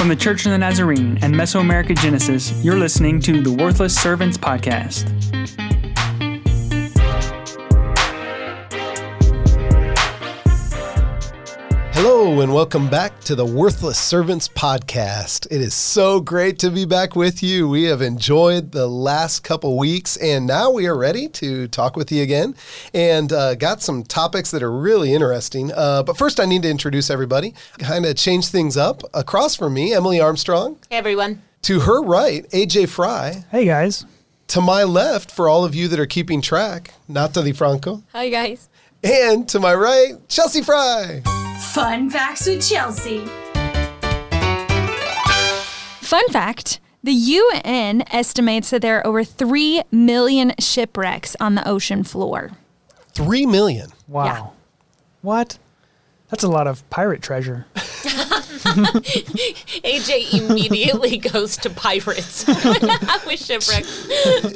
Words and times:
From 0.00 0.08
the 0.08 0.16
Church 0.16 0.46
of 0.46 0.52
the 0.52 0.56
Nazarene 0.56 1.18
and 1.20 1.34
Mesoamerica 1.34 1.94
Genesis, 1.94 2.64
you're 2.64 2.78
listening 2.78 3.20
to 3.20 3.42
the 3.42 3.52
Worthless 3.52 3.94
Servants 3.94 4.38
Podcast. 4.38 5.19
Hello, 12.30 12.42
and 12.42 12.54
welcome 12.54 12.88
back 12.88 13.18
to 13.22 13.34
the 13.34 13.44
Worthless 13.44 13.98
Servants 13.98 14.46
Podcast. 14.46 15.48
It 15.50 15.60
is 15.60 15.74
so 15.74 16.20
great 16.20 16.60
to 16.60 16.70
be 16.70 16.84
back 16.84 17.16
with 17.16 17.42
you. 17.42 17.68
We 17.68 17.82
have 17.86 18.00
enjoyed 18.00 18.70
the 18.70 18.86
last 18.86 19.40
couple 19.40 19.76
weeks, 19.76 20.16
and 20.16 20.46
now 20.46 20.70
we 20.70 20.86
are 20.86 20.96
ready 20.96 21.26
to 21.26 21.66
talk 21.66 21.96
with 21.96 22.12
you 22.12 22.22
again 22.22 22.54
and 22.94 23.32
uh, 23.32 23.56
got 23.56 23.82
some 23.82 24.04
topics 24.04 24.52
that 24.52 24.62
are 24.62 24.70
really 24.70 25.12
interesting. 25.12 25.72
Uh, 25.72 26.04
but 26.04 26.16
first, 26.16 26.38
I 26.38 26.44
need 26.44 26.62
to 26.62 26.70
introduce 26.70 27.10
everybody, 27.10 27.52
kind 27.80 28.06
of 28.06 28.14
change 28.14 28.46
things 28.46 28.76
up. 28.76 29.02
Across 29.12 29.56
from 29.56 29.74
me, 29.74 29.92
Emily 29.92 30.20
Armstrong. 30.20 30.78
Hey 30.88 30.98
everyone. 30.98 31.42
To 31.62 31.80
her 31.80 32.00
right, 32.00 32.48
AJ 32.50 32.90
Fry. 32.90 33.44
Hey, 33.50 33.64
guys. 33.64 34.06
To 34.46 34.60
my 34.60 34.84
left, 34.84 35.32
for 35.32 35.48
all 35.48 35.64
of 35.64 35.74
you 35.74 35.88
that 35.88 35.98
are 35.98 36.06
keeping 36.06 36.40
track, 36.42 36.94
Natalie 37.08 37.52
Franco. 37.52 38.04
Hi 38.12 38.28
guys. 38.28 38.68
And 39.02 39.48
to 39.48 39.60
my 39.60 39.74
right, 39.74 40.14
Chelsea 40.28 40.62
Fry. 40.62 41.22
Fun 41.72 42.10
facts 42.10 42.46
with 42.46 42.66
Chelsea. 42.68 43.24
Fun 46.00 46.28
fact 46.28 46.80
the 47.02 47.12
UN 47.12 48.04
estimates 48.12 48.68
that 48.70 48.82
there 48.82 48.98
are 48.98 49.06
over 49.06 49.24
3 49.24 49.82
million 49.90 50.52
shipwrecks 50.58 51.34
on 51.40 51.54
the 51.54 51.66
ocean 51.66 52.04
floor. 52.04 52.50
Three 53.12 53.46
million. 53.46 53.90
Wow. 54.06 54.24
Yeah. 54.24 54.46
What? 55.22 55.58
That's 56.28 56.44
a 56.44 56.48
lot 56.48 56.66
of 56.66 56.88
pirate 56.90 57.22
treasure. 57.22 57.66
AJ 58.60 60.34
immediately 60.48 61.16
goes 61.32 61.56
to 61.58 61.70
pirates 61.70 62.46
with 62.46 63.40
shipwrecks. 63.40 64.06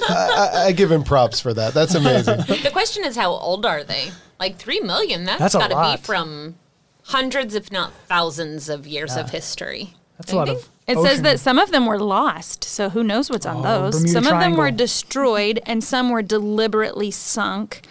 I, 0.09 0.67
I 0.67 0.73
give 0.73 0.93
him 0.93 1.03
props 1.03 1.41
for 1.41 1.55
that. 1.55 1.73
That's 1.75 1.95
amazing. 1.95 2.37
The 2.63 2.71
question 2.71 3.05
is, 3.05 3.17
how 3.17 3.33
old 3.33 3.65
are 3.65 3.83
they? 3.83 4.11
Like 4.39 4.57
three 4.57 4.81
million? 4.81 5.25
That's, 5.25 5.39
That's 5.41 5.55
a 5.55 5.59
got 5.59 5.69
to 5.93 5.99
be 5.99 6.03
from 6.05 6.57
hundreds, 7.05 7.55
if 7.55 7.71
not 7.71 7.93
thousands, 8.09 8.69
of 8.69 8.87
years 8.87 9.17
of 9.17 9.31
history. 9.31 9.95
That's 10.19 10.33
a 10.33 10.37
lot 10.37 10.49
Maybe? 10.49 10.59
of. 10.61 10.69
It 10.87 10.99
says 10.99 11.23
that 11.23 11.41
some 11.41 11.59
of 11.59 11.71
them 11.71 11.87
were 11.87 11.99
lost, 11.99 12.63
so 12.65 12.91
who 12.91 13.03
knows 13.03 13.31
what's 13.31 13.47
on 13.47 13.59
Oh, 13.59 13.63
those. 13.63 13.95
Bermuda 14.03 14.13
some 14.13 14.27
of 14.33 14.41
them 14.41 14.57
were 14.57 14.71
destroyed 14.71 15.61
and 15.65 15.83
some 15.83 16.11
were 16.11 16.23
deliberately 16.23 17.11
sunk. 17.11 17.87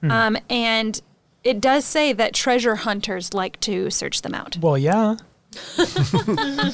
Hmm. 0.00 0.10
Um, 0.10 0.38
and 0.48 1.00
it 1.42 1.60
does 1.60 1.84
say 1.84 2.12
that 2.12 2.34
treasure 2.34 2.76
hunters 2.76 3.34
like 3.34 3.58
to 3.60 3.90
search 3.90 4.22
them 4.22 4.34
out. 4.34 4.58
Well, 4.60 4.78
yeah. 4.78 5.16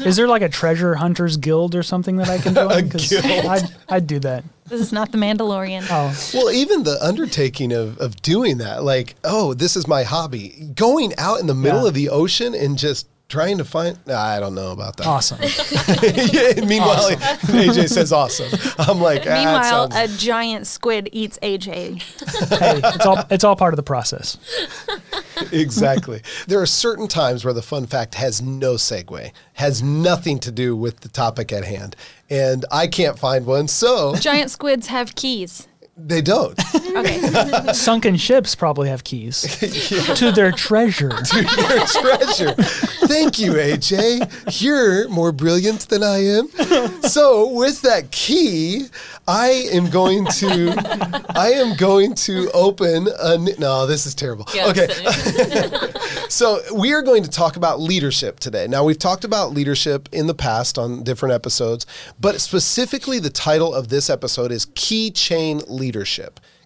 Is 0.07 0.17
there 0.17 0.29
like 0.29 0.43
a 0.43 0.49
treasure 0.49 0.95
hunters 0.95 1.37
guild 1.37 1.75
or 1.75 1.83
something 1.83 2.17
that 2.17 2.29
I 2.29 2.39
can 2.39 2.55
join? 2.55 2.89
'Cause 2.91 3.09
guild. 3.09 3.25
I'd, 3.47 3.63
I'd 3.89 4.07
do 4.07 4.19
that. 4.21 4.45
This 4.67 4.81
is 4.81 4.93
not 4.93 5.13
the 5.13 5.19
Mandalorian. 5.19 5.85
Oh, 5.91 6.15
Well, 6.35 6.51
even 6.55 6.83
the 6.85 6.97
undertaking 7.05 7.73
of, 7.73 7.99
of 7.99 8.21
doing 8.23 8.59
that, 8.59 8.85
like, 8.85 9.17
oh, 9.25 9.53
this 9.55 9.77
is 9.77 9.87
my 9.87 10.03
hobby. 10.05 10.71
Going 10.75 11.13
out 11.19 11.41
in 11.41 11.47
the 11.47 11.55
middle 11.55 11.83
Yeah. 11.83 11.89
of 11.89 11.95
the 11.95 12.09
ocean 12.09 12.55
and 12.55 12.79
just 12.79 13.07
trying 13.33 13.57
to 13.57 13.65
find, 13.65 13.99
I 14.11 14.39
don't 14.41 14.55
know 14.55 14.73
about 14.73 14.99
that. 14.99 15.07
awesome. 15.07 15.39
yeah, 15.43 16.65
meanwhile, 16.67 17.11
AJ 17.11 17.89
says 17.89 18.13
awesome. 18.13 18.51
I'm 18.79 19.01
like, 19.01 19.23
ah, 19.27 19.33
Meanwhile, 19.35 19.91
sounds- 19.91 19.97
a 19.97 20.19
giant 20.19 20.67
squid 20.67 21.09
eats 21.13 21.39
AJ. 21.43 22.03
hey, 22.59 22.81
it's 22.85 23.07
all 23.07 23.25
it's 23.31 23.43
all 23.43 23.57
part 23.57 23.73
of 23.73 23.77
the 23.77 23.83
process. 23.83 24.37
exactly. 25.51 26.21
There 26.47 26.61
are 26.61 26.67
certain 26.67 27.09
times 27.09 27.43
where 27.45 27.55
the 27.55 27.63
fun 27.63 27.87
fact 27.87 28.17
has 28.17 28.43
no 28.43 28.75
segue, 28.75 29.33
has 29.55 29.83
nothing 29.83 30.39
to 30.41 30.53
do 30.53 30.77
with 30.77 31.01
the 31.01 31.09
topic 31.09 31.53
at 31.53 31.65
hand. 31.65 31.97
And 32.29 32.67
I 32.71 32.87
can't 32.87 33.19
find 33.19 33.47
one, 33.47 33.67
so 33.67 34.15
Giant 34.17 34.51
squids 34.51 34.89
have 34.89 35.15
keys. 35.15 35.69
They 36.05 36.21
don't. 36.21 36.59
Okay. 36.75 37.19
Sunken 37.73 38.17
ships 38.17 38.55
probably 38.55 38.89
have 38.89 39.05
keys 39.05 39.43
to 40.17 40.33
their 40.33 40.53
treasure. 40.53 41.11
your 41.35 41.87
treasure. 41.87 42.53
Thank 43.07 43.39
you, 43.39 43.53
AJ. 43.53 44.61
You're 44.61 45.09
more 45.09 45.33
brilliant 45.33 45.89
than 45.89 46.03
I 46.03 46.19
am. 46.25 46.49
So, 47.03 47.49
with 47.55 47.83
that 47.83 48.11
key, 48.11 48.87
I 49.29 49.69
am 49.73 49.91
going 49.91 50.27
to, 50.27 50.75
I 51.35 51.51
am 51.53 51.77
going 51.77 52.15
to 52.15 52.51
open 52.53 53.09
a. 53.23 53.35
n- 53.35 53.49
No, 53.59 53.87
this 53.87 54.05
is 54.07 54.15
terrible. 54.15 54.47
Yeah, 54.55 54.69
okay, 54.69 54.89
so 56.29 56.61
we 56.75 56.93
are 56.93 57.03
going 57.03 57.23
to 57.23 57.31
talk 57.31 57.57
about 57.57 57.81
leadership 57.81 58.41
today. 58.41 58.67
Now, 58.67 58.85
we've 58.85 58.99
talked 58.99 59.25
about 59.25 59.53
leadership 59.53 60.09
in 60.13 60.27
the 60.27 60.35
past 60.35 60.79
on 60.79 61.03
different 61.05 61.35
episodes, 61.35 61.87
but 62.21 62.41
specifically, 62.41 63.19
the 63.19 63.31
title 63.31 63.75
of 63.75 63.89
this 63.89 64.11
episode 64.11 64.51
is 64.51 64.67
Key 64.75 65.11
Chain 65.11 65.61
Leadership. 65.69 65.92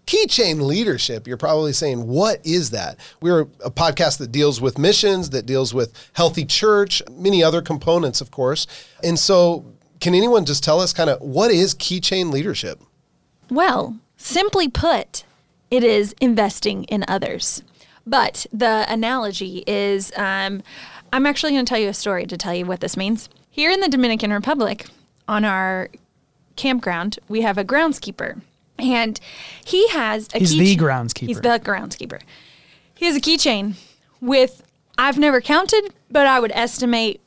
Keychain 0.06 0.60
leadership, 0.60 1.26
you're 1.26 1.36
probably 1.36 1.72
saying, 1.72 2.06
what 2.06 2.44
is 2.46 2.70
that? 2.70 2.98
We're 3.20 3.40
a 3.64 3.70
podcast 3.70 4.18
that 4.18 4.30
deals 4.30 4.60
with 4.60 4.78
missions, 4.78 5.30
that 5.30 5.46
deals 5.46 5.74
with 5.74 5.92
healthy 6.12 6.44
church, 6.44 7.02
many 7.10 7.42
other 7.42 7.60
components, 7.60 8.20
of 8.20 8.30
course. 8.30 8.68
And 9.02 9.18
so, 9.18 9.64
can 9.98 10.14
anyone 10.14 10.44
just 10.44 10.62
tell 10.62 10.80
us 10.80 10.92
kind 10.92 11.10
of 11.10 11.20
what 11.20 11.50
is 11.50 11.74
keychain 11.74 12.32
leadership? 12.32 12.80
Well, 13.50 13.98
simply 14.16 14.68
put, 14.68 15.24
it 15.70 15.82
is 15.82 16.14
investing 16.20 16.84
in 16.84 17.04
others. 17.08 17.64
But 18.06 18.46
the 18.52 18.86
analogy 18.88 19.64
is 19.66 20.12
um, 20.16 20.62
I'm 21.12 21.26
actually 21.26 21.52
going 21.52 21.64
to 21.64 21.68
tell 21.68 21.80
you 21.80 21.88
a 21.88 21.94
story 21.94 22.26
to 22.26 22.36
tell 22.36 22.54
you 22.54 22.66
what 22.66 22.80
this 22.80 22.96
means. 22.96 23.28
Here 23.50 23.70
in 23.70 23.80
the 23.80 23.88
Dominican 23.88 24.32
Republic, 24.32 24.86
on 25.26 25.44
our 25.44 25.88
campground, 26.54 27.18
we 27.28 27.40
have 27.42 27.58
a 27.58 27.64
groundskeeper. 27.64 28.40
And 28.78 29.18
he 29.64 29.88
has 29.88 30.28
a 30.34 30.38
He's 30.38 30.52
key- 30.52 30.76
the 30.76 30.82
groundskeeper. 30.84 31.26
He's 31.26 31.40
the 31.40 31.60
groundskeeper. 31.62 32.20
He 32.94 33.06
has 33.06 33.16
a 33.16 33.20
keychain 33.20 33.74
with, 34.20 34.62
I've 34.98 35.18
never 35.18 35.40
counted, 35.40 35.92
but 36.10 36.26
I 36.26 36.40
would 36.40 36.52
estimate 36.52 37.20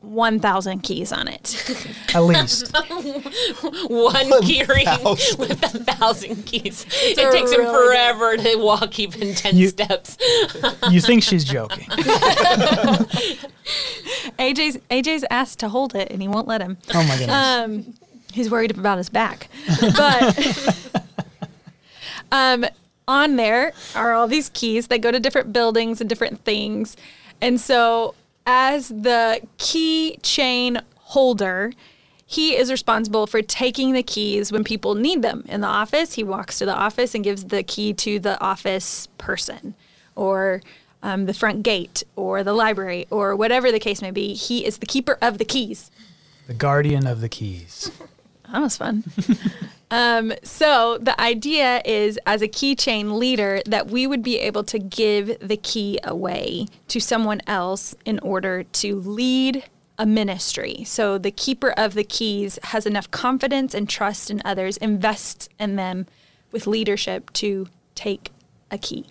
1,000 0.00 0.80
keys 0.80 1.12
on 1.12 1.28
it. 1.28 1.86
At 2.14 2.20
least. 2.20 2.74
One 3.88 4.42
key 4.42 4.64
ring 4.64 4.86
with 5.04 5.62
a 5.62 5.68
thousand 5.84 6.46
keys. 6.46 6.86
it 6.90 7.30
takes 7.32 7.52
him 7.52 7.60
really 7.60 7.74
forever 7.74 8.36
to 8.38 8.56
walk 8.56 8.98
even 8.98 9.34
10 9.34 9.56
You- 9.56 9.68
steps. 9.68 10.16
You 10.90 11.00
think 11.02 11.22
she's 11.22 11.44
joking? 11.44 11.86
AJ's 14.38 14.78
AJ's 14.90 15.24
asked 15.30 15.58
to 15.60 15.68
hold 15.68 15.94
it 15.94 16.10
and 16.10 16.22
he 16.22 16.28
won't 16.28 16.48
let 16.48 16.60
him. 16.62 16.78
Oh 16.94 17.02
my 17.06 17.16
goodness. 17.18 17.36
Um, 17.36 17.94
he's 18.32 18.50
worried 18.50 18.76
about 18.76 18.98
his 18.98 19.08
back. 19.08 19.48
But 19.80 20.90
um, 22.32 22.64
on 23.06 23.36
there 23.36 23.72
are 23.94 24.12
all 24.12 24.28
these 24.28 24.48
keys 24.50 24.86
that 24.88 25.00
go 25.00 25.10
to 25.10 25.20
different 25.20 25.52
buildings 25.52 26.00
and 26.00 26.08
different 26.08 26.44
things. 26.44 26.96
And 27.40 27.60
so, 27.60 28.14
as 28.46 28.88
the 28.88 29.40
key 29.58 30.18
chain 30.22 30.80
holder, 30.96 31.72
he 32.26 32.56
is 32.56 32.70
responsible 32.70 33.26
for 33.26 33.42
taking 33.42 33.92
the 33.92 34.04
keys 34.04 34.52
when 34.52 34.62
people 34.62 34.94
need 34.94 35.22
them 35.22 35.44
in 35.48 35.60
the 35.62 35.66
office. 35.66 36.14
He 36.14 36.22
walks 36.22 36.58
to 36.58 36.66
the 36.66 36.74
office 36.74 37.14
and 37.14 37.24
gives 37.24 37.46
the 37.46 37.64
key 37.64 37.92
to 37.94 38.20
the 38.20 38.40
office 38.40 39.08
person 39.18 39.74
or 40.14 40.62
um, 41.02 41.26
the 41.26 41.34
front 41.34 41.64
gate 41.64 42.04
or 42.14 42.44
the 42.44 42.52
library 42.52 43.06
or 43.10 43.34
whatever 43.34 43.72
the 43.72 43.80
case 43.80 44.00
may 44.00 44.12
be. 44.12 44.34
He 44.34 44.64
is 44.64 44.78
the 44.78 44.86
keeper 44.86 45.18
of 45.20 45.38
the 45.38 45.44
keys. 45.44 45.90
the 46.46 46.54
guardian 46.54 47.06
of 47.06 47.20
the 47.20 47.28
keys. 47.28 47.90
That 48.52 48.60
was 48.60 48.76
fun. 48.76 49.04
um, 49.90 50.32
so 50.42 50.98
the 50.98 51.18
idea 51.20 51.82
is, 51.84 52.18
as 52.26 52.42
a 52.42 52.48
keychain 52.48 53.18
leader, 53.18 53.62
that 53.66 53.88
we 53.88 54.06
would 54.06 54.22
be 54.22 54.38
able 54.38 54.64
to 54.64 54.78
give 54.78 55.38
the 55.40 55.56
key 55.56 55.98
away 56.04 56.66
to 56.88 57.00
someone 57.00 57.40
else 57.46 57.94
in 58.04 58.18
order 58.20 58.64
to 58.64 58.96
lead 58.96 59.64
a 59.98 60.06
ministry. 60.06 60.82
So 60.84 61.18
the 61.18 61.30
keeper 61.30 61.70
of 61.72 61.94
the 61.94 62.04
keys 62.04 62.58
has 62.64 62.86
enough 62.86 63.10
confidence 63.10 63.74
and 63.74 63.88
trust 63.88 64.30
in 64.30 64.40
others, 64.44 64.78
invests 64.78 65.48
in 65.58 65.76
them 65.76 66.06
with 66.52 66.66
leadership 66.66 67.30
to 67.34 67.68
take 67.94 68.32
a 68.70 68.78
key. 68.78 69.06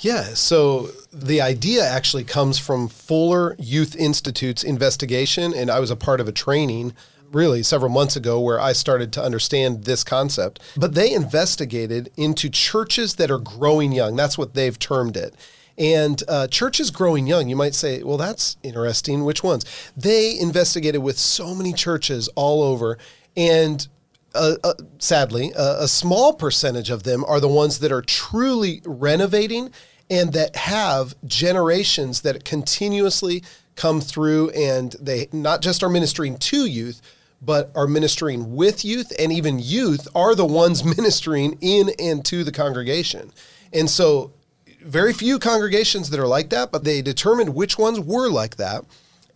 Yeah, 0.00 0.22
so 0.34 0.90
the 1.12 1.40
idea 1.40 1.84
actually 1.84 2.24
comes 2.24 2.58
from 2.58 2.88
Fuller 2.88 3.56
Youth 3.58 3.96
Institute's 3.96 4.62
investigation, 4.62 5.54
and 5.54 5.70
I 5.70 5.80
was 5.80 5.90
a 5.90 5.96
part 5.96 6.20
of 6.20 6.28
a 6.28 6.32
training 6.32 6.92
really 7.32 7.62
several 7.62 7.90
months 7.90 8.16
ago 8.16 8.40
where 8.40 8.60
I 8.60 8.72
started 8.72 9.12
to 9.14 9.22
understand 9.22 9.84
this 9.84 10.04
concept. 10.04 10.60
But 10.76 10.94
they 10.94 11.12
investigated 11.12 12.10
into 12.16 12.48
churches 12.48 13.14
that 13.16 13.30
are 13.30 13.38
growing 13.38 13.92
young. 13.92 14.16
That's 14.16 14.38
what 14.38 14.54
they've 14.54 14.78
termed 14.78 15.16
it. 15.16 15.34
And 15.76 16.22
uh, 16.28 16.46
churches 16.46 16.90
growing 16.90 17.26
young, 17.26 17.48
you 17.48 17.56
might 17.56 17.74
say, 17.74 18.02
well, 18.02 18.16
that's 18.16 18.56
interesting. 18.62 19.24
Which 19.24 19.42
ones? 19.42 19.64
They 19.96 20.38
investigated 20.38 21.02
with 21.02 21.18
so 21.18 21.54
many 21.54 21.72
churches 21.72 22.28
all 22.36 22.62
over, 22.62 22.96
and 23.36 23.86
uh, 24.34 24.56
uh, 24.64 24.74
sadly, 24.98 25.52
a 25.56 25.86
small 25.86 26.34
percentage 26.34 26.90
of 26.90 27.04
them 27.04 27.24
are 27.24 27.38
the 27.38 27.48
ones 27.48 27.78
that 27.78 27.92
are 27.92 28.02
truly 28.02 28.82
renovating 28.84 29.70
and 30.10 30.32
that 30.32 30.56
have 30.56 31.14
generations 31.24 32.22
that 32.22 32.44
continuously 32.44 33.42
come 33.76 34.00
through 34.00 34.50
and 34.50 34.94
they 35.00 35.28
not 35.32 35.62
just 35.62 35.82
are 35.82 35.88
ministering 35.88 36.36
to 36.36 36.66
youth, 36.66 37.00
but 37.42 37.70
are 37.74 37.86
ministering 37.86 38.54
with 38.54 38.84
youth, 38.84 39.12
and 39.18 39.32
even 39.32 39.58
youth 39.58 40.08
are 40.14 40.34
the 40.34 40.46
ones 40.46 40.84
ministering 40.96 41.58
in 41.60 41.90
and 41.98 42.24
to 42.24 42.44
the 42.44 42.52
congregation. 42.52 43.32
And 43.72 43.90
so, 43.90 44.32
very 44.80 45.12
few 45.12 45.38
congregations 45.38 46.10
that 46.10 46.20
are 46.20 46.26
like 46.26 46.50
that, 46.50 46.70
but 46.70 46.84
they 46.84 47.00
determined 47.00 47.54
which 47.54 47.78
ones 47.78 47.98
were 47.98 48.28
like 48.28 48.56
that. 48.56 48.84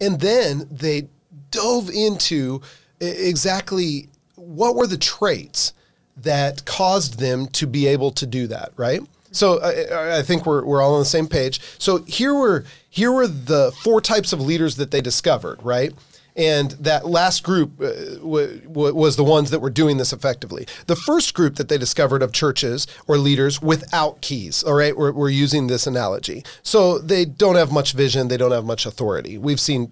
And 0.01 0.21
then 0.21 0.69
they 0.71 1.09
dove 1.51 1.89
into 1.89 2.61
exactly 3.01 4.09
what 4.37 4.77
were 4.77 4.87
the 4.87 4.99
traits 4.99 5.73
that 6.19 6.65
caused 6.65 7.19
them 7.19 7.47
to 7.49 7.67
be 7.67 7.87
able 7.87 8.11
to 8.11 8.27
do 8.27 8.47
that, 8.49 8.73
right? 8.77 9.01
So 9.31 9.61
I, 9.61 10.19
I 10.19 10.23
think 10.23 10.47
we're, 10.47 10.65
we're 10.65 10.83
all 10.83 10.95
on 10.95 11.01
the 11.01 11.07
same 11.07 11.29
page. 11.29 11.61
So 11.79 11.99
here 12.05 12.35
were 12.35 12.65
here 12.99 13.13
were 13.13 13.29
the 13.29 13.73
four 13.83 14.01
types 14.01 14.33
of 14.33 14.41
leaders 14.41 14.77
that 14.77 14.91
they 14.91 15.01
discovered, 15.01 15.63
right? 15.63 15.93
And 16.35 16.71
that 16.73 17.07
last 17.07 17.43
group 17.43 17.81
uh, 17.81 18.15
w- 18.17 18.61
w- 18.61 18.95
was 18.95 19.17
the 19.17 19.25
ones 19.25 19.51
that 19.51 19.61
were 19.61 19.71
doing 19.71 19.97
this 19.97 20.13
effectively. 20.13 20.67
The 20.87 20.95
first 20.95 21.35
group 21.35 21.57
that 21.57 21.69
they 21.69 21.79
discovered 21.79 22.23
of 22.23 22.33
churches 22.33 22.87
or 23.09 23.19
leaders 23.19 23.61
without 23.61 24.21
keys, 24.21 24.63
all 24.63 24.75
right, 24.75 24.97
we're, 24.97 25.13
we're 25.13 25.31
using 25.31 25.67
this 25.67 25.87
analogy. 25.87 26.45
So 26.63 26.99
they 26.99 27.25
don't 27.25 27.57
have 27.57 27.73
much 27.73 27.93
vision, 27.93 28.29
they 28.29 28.37
don't 28.37 28.53
have 28.53 28.65
much 28.65 28.87
authority. 28.87 29.37
We've 29.37 29.59
seen 29.61 29.91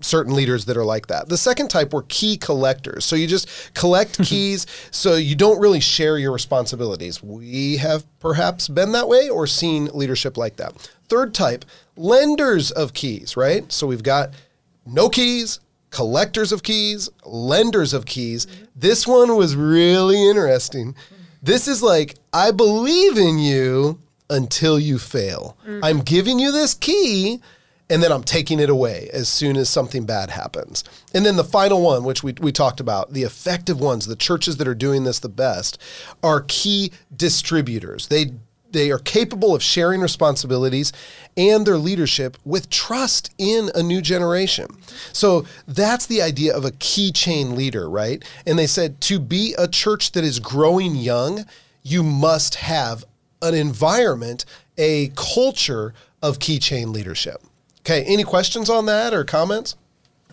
certain 0.00 0.34
leaders 0.34 0.66
that 0.66 0.76
are 0.76 0.84
like 0.84 1.06
that. 1.08 1.28
The 1.28 1.36
second 1.36 1.68
type 1.68 1.92
were 1.92 2.04
key 2.08 2.36
collectors. 2.36 3.04
So 3.04 3.16
you 3.16 3.26
just 3.26 3.72
collect 3.74 4.22
keys 4.24 4.66
so 4.90 5.14
you 5.14 5.34
don't 5.34 5.60
really 5.60 5.80
share 5.80 6.18
your 6.18 6.32
responsibilities. 6.32 7.22
We 7.22 7.78
have 7.78 8.04
perhaps 8.18 8.68
been 8.68 8.92
that 8.92 9.08
way 9.08 9.28
or 9.28 9.46
seen 9.46 9.86
leadership 9.86 10.36
like 10.36 10.56
that. 10.56 10.74
Third 11.08 11.34
type, 11.34 11.64
lenders 11.96 12.70
of 12.70 12.92
keys, 12.92 13.36
right? 13.36 13.70
So 13.72 13.86
we've 13.86 14.02
got 14.02 14.30
no 14.84 15.08
keys, 15.08 15.60
collectors 15.90 16.52
of 16.52 16.62
keys, 16.62 17.08
lenders 17.24 17.92
of 17.92 18.06
keys. 18.06 18.46
Mm-hmm. 18.46 18.64
This 18.76 19.06
one 19.06 19.36
was 19.36 19.56
really 19.56 20.28
interesting. 20.28 20.94
This 21.42 21.68
is 21.68 21.82
like, 21.82 22.16
I 22.32 22.50
believe 22.50 23.16
in 23.16 23.38
you 23.38 24.00
until 24.28 24.78
you 24.78 24.98
fail. 24.98 25.56
Mm-hmm. 25.62 25.84
I'm 25.84 26.00
giving 26.00 26.38
you 26.38 26.52
this 26.52 26.74
key 26.74 27.40
and 27.88 28.02
then 28.02 28.10
I'm 28.10 28.24
taking 28.24 28.58
it 28.58 28.68
away 28.68 29.08
as 29.12 29.28
soon 29.28 29.56
as 29.56 29.70
something 29.70 30.04
bad 30.04 30.30
happens. 30.30 30.82
And 31.14 31.24
then 31.24 31.36
the 31.36 31.44
final 31.44 31.82
one, 31.82 32.04
which 32.04 32.22
we, 32.22 32.34
we 32.40 32.52
talked 32.52 32.80
about, 32.80 33.12
the 33.12 33.22
effective 33.22 33.80
ones, 33.80 34.06
the 34.06 34.16
churches 34.16 34.56
that 34.56 34.66
are 34.66 34.74
doing 34.74 35.04
this 35.04 35.20
the 35.20 35.28
best, 35.28 35.80
are 36.22 36.44
key 36.48 36.92
distributors. 37.14 38.08
They 38.08 38.32
they 38.72 38.90
are 38.90 38.98
capable 38.98 39.54
of 39.54 39.62
sharing 39.62 40.00
responsibilities 40.02 40.92
and 41.36 41.64
their 41.64 41.78
leadership 41.78 42.36
with 42.44 42.68
trust 42.68 43.32
in 43.38 43.70
a 43.74 43.82
new 43.82 44.02
generation. 44.02 44.66
So 45.12 45.46
that's 45.66 46.04
the 46.04 46.20
idea 46.20 46.54
of 46.54 46.64
a 46.64 46.72
key 46.72 47.10
chain 47.12 47.54
leader, 47.54 47.88
right? 47.88 48.22
And 48.44 48.58
they 48.58 48.66
said 48.66 49.00
to 49.02 49.18
be 49.18 49.54
a 49.56 49.66
church 49.68 50.12
that 50.12 50.24
is 50.24 50.40
growing 50.40 50.94
young, 50.94 51.46
you 51.82 52.02
must 52.02 52.56
have 52.56 53.04
an 53.40 53.54
environment, 53.54 54.44
a 54.76 55.10
culture 55.16 55.94
of 56.20 56.38
key 56.38 56.58
chain 56.58 56.92
leadership. 56.92 57.42
Okay, 57.86 58.02
any 58.02 58.24
questions 58.24 58.68
on 58.68 58.86
that 58.86 59.14
or 59.14 59.22
comments? 59.22 59.76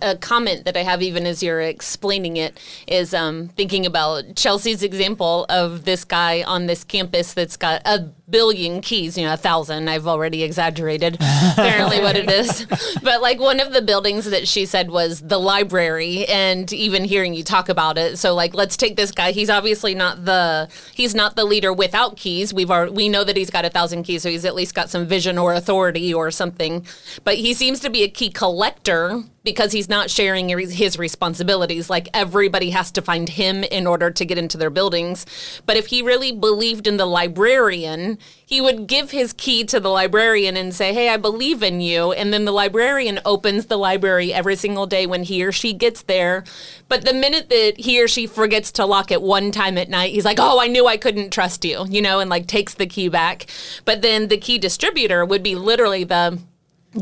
a 0.02 0.18
comment 0.18 0.66
that 0.66 0.76
I 0.76 0.82
have, 0.82 1.02
even 1.02 1.26
as 1.26 1.42
you're 1.42 1.62
explaining 1.62 2.36
it, 2.36 2.60
is 2.88 3.14
um, 3.14 3.50
thinking 3.50 3.86
about 3.86 4.36
Chelsea's 4.36 4.84
example 4.84 5.46
of 5.50 5.86
this 5.86 6.04
guy 6.04 6.44
on 6.44 6.66
this 6.66 6.84
campus 6.84 7.34
that's 7.34 7.56
got 7.56 7.82
a 7.86 8.10
billion 8.34 8.82
keys, 8.82 9.16
you 9.16 9.24
know, 9.24 9.34
a 9.34 9.38
thousand. 9.38 9.88
I've 9.88 10.08
already 10.08 10.42
exaggerated 10.42 11.18
apparently 11.22 12.02
what 12.02 12.18
it 12.18 12.30
is. 12.30 12.66
But 13.04 13.22
like 13.22 13.40
one 13.40 13.60
of 13.60 13.74
the 13.74 13.82
buildings 13.82 14.26
that 14.26 14.48
she 14.48 14.66
said 14.66 14.90
was 14.90 15.20
the 15.20 15.38
library, 15.38 16.26
and 16.26 16.72
even 16.72 17.04
hearing 17.04 17.34
you 17.34 17.44
talk 17.44 17.68
about 17.70 17.98
it. 17.98 18.18
So 18.18 18.34
like, 18.34 18.54
let's 18.54 18.78
take 18.78 18.96
this 18.96 19.12
guy. 19.12 19.32
He's 19.32 19.50
obviously 19.50 19.94
not 19.94 20.26
the 20.26 20.70
he's 20.94 21.14
not 21.14 21.36
the 21.36 21.44
leader 21.44 21.74
without 21.74 22.18
keys. 22.18 22.54
We've 22.54 22.72
already, 22.72 22.94
we 22.94 23.10
know 23.10 23.24
that 23.24 23.36
he's 23.36 23.50
got 23.50 23.66
a 23.66 23.70
thousand 23.70 24.04
keys, 24.04 24.24
so 24.24 24.30
he's 24.30 24.46
at 24.46 24.56
least 24.56 24.74
got 24.74 24.90
some 24.90 25.06
vision 25.06 25.38
or 25.38 25.54
authority 25.54 26.14
or 26.14 26.32
something. 26.32 26.86
But 27.24 27.36
he 27.36 27.54
seems 27.54 27.80
to 27.82 27.90
be 27.90 28.04
a 28.04 28.10
key 28.10 28.30
collector 28.32 29.24
because 29.44 29.72
he's 29.74 29.90
not 29.90 30.10
sharing 30.10 30.50
his 30.50 30.98
responsibilities. 30.98 31.90
Like 31.90 32.08
everybody 32.14 32.70
has 32.72 32.92
to 32.92 33.02
find 33.02 33.28
him 33.28 33.64
in 33.64 33.86
order 33.86 34.10
to 34.10 34.26
get 34.26 34.38
into 34.38 34.58
their 34.58 34.70
buildings. 34.70 35.26
But 35.66 35.78
if 35.78 35.88
he 35.88 36.02
really 36.02 36.32
believed 36.32 36.88
in 36.88 36.98
the 36.98 37.06
librarian, 37.06 38.18
he 38.46 38.62
would 38.62 38.88
give 38.88 39.12
his 39.12 39.34
key 39.34 39.64
to 39.66 39.80
the 39.80 39.90
librarian 39.90 40.56
and 40.58 40.74
say, 40.74 40.94
Hey, 40.94 41.10
I 41.10 41.18
believe 41.18 41.64
in 41.64 41.82
you. 41.82 42.12
And 42.12 42.34
then 42.34 42.46
the 42.46 42.52
librarian 42.52 43.20
opens 43.26 43.66
the 43.66 43.78
library 43.78 44.34
every 44.34 44.56
single 44.56 44.86
day 44.86 45.06
when 45.08 45.24
he 45.24 45.44
or 45.44 45.52
she 45.52 45.74
gets 45.74 46.04
there. 46.04 46.44
But 46.88 47.06
the 47.06 47.14
minute 47.14 47.50
that 47.50 47.80
he 47.80 48.02
or 48.02 48.08
she 48.08 48.28
forgets 48.28 48.72
to 48.74 48.86
lock 48.86 49.12
it 49.12 49.22
one 49.22 49.52
time 49.52 49.78
at 49.78 49.90
night, 49.90 50.14
he's 50.14 50.26
like, 50.26 50.38
Oh, 50.40 50.60
I 50.60 50.68
knew 50.68 50.88
I 50.88 50.98
couldn't 50.98 51.32
trust 51.32 51.66
you, 51.66 51.86
you 51.90 52.02
know, 52.02 52.20
and 52.20 52.30
like 52.30 52.48
takes 52.48 52.76
the 52.76 52.88
key 52.88 53.08
back. 53.08 53.48
But 53.86 54.02
then 54.02 54.28
the 54.28 54.38
key 54.38 54.58
distributor 54.58 55.26
would 55.26 55.44
be 55.44 55.56
literally 55.56 56.04
the 56.04 56.40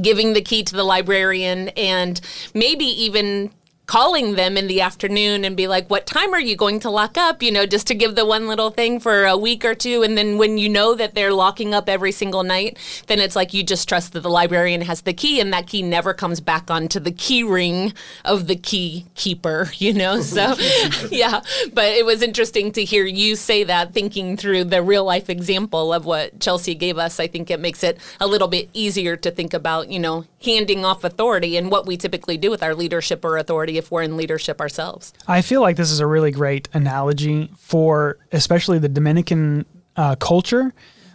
giving 0.01 0.33
the 0.33 0.41
key 0.41 0.63
to 0.63 0.74
the 0.74 0.85
librarian 0.85 1.67
and 1.69 2.21
maybe 2.53 2.85
even 2.85 3.51
calling 3.91 4.35
them 4.35 4.55
in 4.55 4.67
the 4.67 4.79
afternoon 4.79 5.43
and 5.43 5.57
be 5.57 5.67
like, 5.67 5.89
What 5.89 6.05
time 6.05 6.33
are 6.33 6.39
you 6.39 6.55
going 6.55 6.79
to 6.79 6.89
lock 6.89 7.17
up? 7.17 7.43
You 7.43 7.51
know, 7.51 7.65
just 7.65 7.88
to 7.88 7.93
give 7.93 8.15
the 8.15 8.25
one 8.25 8.47
little 8.47 8.69
thing 8.69 9.01
for 9.01 9.25
a 9.25 9.35
week 9.35 9.65
or 9.65 9.75
two. 9.75 10.01
And 10.01 10.17
then 10.17 10.38
when 10.38 10.57
you 10.57 10.69
know 10.69 10.95
that 10.95 11.13
they're 11.13 11.33
locking 11.33 11.73
up 11.73 11.89
every 11.89 12.13
single 12.13 12.43
night, 12.43 12.77
then 13.07 13.19
it's 13.19 13.35
like 13.35 13.53
you 13.53 13.63
just 13.63 13.89
trust 13.89 14.13
that 14.13 14.21
the 14.21 14.29
librarian 14.29 14.79
has 14.79 15.01
the 15.01 15.11
key 15.11 15.41
and 15.41 15.51
that 15.51 15.67
key 15.67 15.81
never 15.81 16.13
comes 16.13 16.39
back 16.39 16.71
onto 16.71 17.01
the 17.01 17.11
key 17.11 17.43
ring 17.43 17.91
of 18.23 18.47
the 18.47 18.55
key 18.55 19.07
keeper, 19.15 19.69
you 19.75 19.91
know? 19.91 20.21
So, 20.21 20.55
yeah. 21.11 21.41
But 21.73 21.89
it 21.89 22.05
was 22.05 22.21
interesting 22.21 22.71
to 22.71 22.85
hear 22.85 23.03
you 23.03 23.35
say 23.35 23.65
that, 23.65 23.93
thinking 23.93 24.38
through 24.38 24.63
the 24.63 24.81
real 24.81 25.03
life 25.03 25.29
example 25.29 25.91
of 25.91 26.05
what 26.05 26.39
Chelsea 26.39 26.75
gave 26.75 26.97
us. 26.97 27.19
I 27.19 27.27
think 27.27 27.51
it 27.51 27.59
makes 27.59 27.83
it 27.83 27.97
a 28.21 28.27
little 28.27 28.47
bit 28.47 28.69
easier 28.71 29.17
to 29.17 29.31
think 29.31 29.53
about, 29.53 29.89
you 29.91 29.99
know, 29.99 30.23
handing 30.41 30.85
off 30.85 31.03
authority 31.03 31.57
and 31.57 31.69
what 31.69 31.85
we 31.85 31.97
typically 31.97 32.38
do 32.38 32.49
with 32.49 32.63
our 32.63 32.73
leadership 32.73 33.25
or 33.25 33.35
authority 33.38 33.80
if 33.81 33.91
we're 33.91 34.03
in 34.03 34.15
leadership 34.15 34.61
ourselves. 34.61 35.13
I 35.27 35.41
feel 35.41 35.61
like 35.61 35.75
this 35.75 35.91
is 35.91 35.99
a 35.99 36.07
really 36.07 36.31
great 36.31 36.69
analogy 36.73 37.51
for 37.57 38.17
especially 38.31 38.79
the 38.79 38.89
Dominican 38.89 39.65
uh, 39.95 40.15
culture 40.15 40.73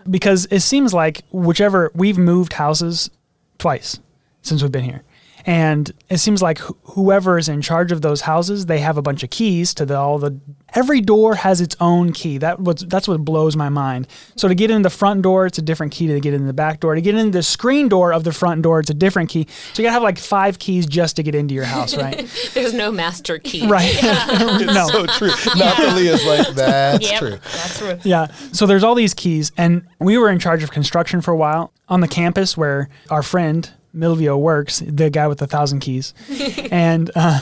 because 0.08 0.46
it 0.50 0.60
seems 0.60 0.92
like 0.92 1.22
whichever 1.30 1.90
we've 1.94 2.18
moved 2.18 2.52
houses 2.52 3.10
twice 3.58 4.00
since 4.42 4.62
we've 4.62 4.73
been 4.73 4.85
here. 4.85 5.02
And 5.49 5.93
it 6.11 6.19
seems 6.19 6.43
like 6.43 6.59
wh- 6.59 6.73
whoever 6.83 7.38
is 7.38 7.49
in 7.49 7.62
charge 7.62 7.93
of 7.93 8.03
those 8.03 8.23
houses, 8.23 8.67
they 8.67 8.81
have 8.81 8.99
a 8.99 9.03
bunch 9.03 9.23
of 9.23 9.31
keys 9.31 9.73
to 9.75 9.87
the, 9.87 9.97
all 9.97 10.19
the. 10.19 10.38
Every 10.75 11.00
door 11.00 11.37
has 11.37 11.61
its 11.61 11.76
own 11.81 12.12
key. 12.12 12.38
That 12.38 12.61
was 12.61 12.85
that's 12.88 13.07
what 13.07 13.25
blows 13.25 13.55
my 13.57 13.69
mind. 13.69 14.09
So 14.35 14.49
to 14.49 14.55
get 14.57 14.71
in 14.73 14.83
the 14.83 14.91
front 14.91 15.23
door, 15.23 15.47
it's 15.47 15.57
a 15.57 15.62
different 15.62 15.93
key 15.93 16.09
to 16.09 16.19
get 16.19 16.35
in 16.35 16.47
the 16.49 16.53
back 16.53 16.81
door. 16.81 16.97
To 16.97 17.00
get 17.00 17.15
in 17.15 17.31
the 17.31 17.45
screen 17.45 17.88
door 17.88 18.12
of 18.12 18.25
the 18.25 18.33
front 18.33 18.62
door, 18.62 18.81
it's 18.81 18.91
a 18.91 18.95
different 18.95 19.31
key. 19.31 19.47
So 19.73 19.81
you 19.83 19.87
gotta 19.87 19.93
have 19.95 20.03
like 20.03 20.19
five 20.19 20.59
keys 20.59 20.85
just 20.85 21.15
to 21.17 21.23
get 21.23 21.37
into 21.37 21.55
your 21.55 21.65
house, 21.65 21.97
right? 21.97 22.29
There's 22.55 22.75
no 22.75 22.91
master 22.91 23.38
key. 23.38 23.67
right. 23.69 23.95
no. 24.03 24.88
So 24.88 25.07
true. 25.07 25.31
Nathalia's 25.57 26.26
like, 26.26 26.49
that's 26.57 27.09
Yep, 27.11 27.19
true. 27.21 27.31
that's 27.53 27.79
true. 27.79 27.99
Yeah. 28.03 28.26
So 28.53 28.67
there's 28.67 28.83
all 28.83 28.97
these 28.97 29.15
keys, 29.15 29.53
and 29.57 29.87
we 30.00 30.19
were 30.19 30.29
in 30.29 30.41
charge 30.41 30.62
of 30.65 30.73
construction 30.73 31.21
for 31.21 31.31
a 31.31 31.37
while 31.37 31.73
on 31.88 32.00
the 32.00 32.09
campus 32.09 32.57
where 32.57 32.88
our 33.11 33.23
friend 33.23 33.71
Milvio 33.97 34.38
works, 34.38 34.83
the 34.87 35.11
guy 35.11 35.26
with 35.26 35.38
the 35.38 35.47
thousand 35.47 35.81
keys. 35.81 36.15
and 36.71 37.11
uh, 37.15 37.41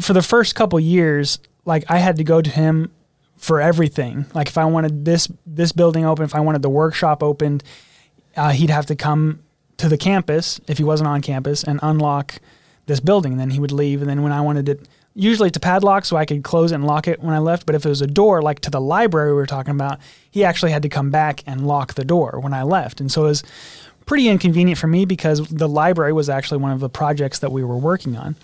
for 0.00 0.12
the 0.12 0.22
first 0.22 0.54
couple 0.54 0.80
years, 0.80 1.38
like 1.64 1.84
I 1.88 1.98
had 1.98 2.16
to 2.16 2.24
go 2.24 2.40
to 2.40 2.50
him 2.50 2.90
for 3.36 3.60
everything. 3.60 4.26
Like 4.34 4.48
if 4.48 4.58
I 4.58 4.64
wanted 4.64 5.04
this 5.04 5.28
this 5.46 5.72
building 5.72 6.04
open, 6.04 6.24
if 6.24 6.34
I 6.34 6.40
wanted 6.40 6.62
the 6.62 6.70
workshop 6.70 7.22
opened, 7.22 7.64
uh, 8.36 8.50
he'd 8.50 8.70
have 8.70 8.86
to 8.86 8.96
come 8.96 9.40
to 9.78 9.88
the 9.88 9.96
campus 9.96 10.60
if 10.66 10.78
he 10.78 10.84
wasn't 10.84 11.08
on 11.08 11.22
campus 11.22 11.64
and 11.64 11.80
unlock 11.82 12.38
this 12.86 13.00
building. 13.00 13.32
And 13.32 13.40
then 13.40 13.50
he 13.50 13.60
would 13.60 13.72
leave. 13.72 14.00
And 14.00 14.10
then 14.10 14.22
when 14.22 14.32
I 14.32 14.40
wanted 14.40 14.68
it, 14.68 14.88
usually 15.14 15.50
to 15.50 15.60
padlock 15.60 16.04
so 16.04 16.16
I 16.16 16.26
could 16.26 16.44
close 16.44 16.70
it 16.72 16.76
and 16.76 16.86
lock 16.86 17.08
it 17.08 17.20
when 17.20 17.34
I 17.34 17.38
left. 17.38 17.66
But 17.66 17.74
if 17.74 17.86
it 17.86 17.88
was 17.88 18.02
a 18.02 18.06
door, 18.06 18.42
like 18.42 18.60
to 18.60 18.70
the 18.70 18.80
library 18.80 19.30
we 19.30 19.36
were 19.36 19.46
talking 19.46 19.74
about, 19.74 19.98
he 20.30 20.44
actually 20.44 20.72
had 20.72 20.82
to 20.82 20.88
come 20.88 21.10
back 21.10 21.42
and 21.46 21.66
lock 21.66 21.94
the 21.94 22.04
door 22.04 22.40
when 22.40 22.52
I 22.52 22.62
left. 22.62 23.00
And 23.00 23.10
so 23.10 23.24
it 23.24 23.28
was 23.28 23.42
pretty 24.10 24.28
inconvenient 24.28 24.76
for 24.76 24.88
me 24.88 25.04
because 25.04 25.46
the 25.50 25.68
library 25.68 26.12
was 26.12 26.28
actually 26.28 26.58
one 26.58 26.72
of 26.72 26.80
the 26.80 26.88
projects 26.88 27.38
that 27.38 27.52
we 27.52 27.62
were 27.62 27.76
working 27.76 28.16
on. 28.16 28.34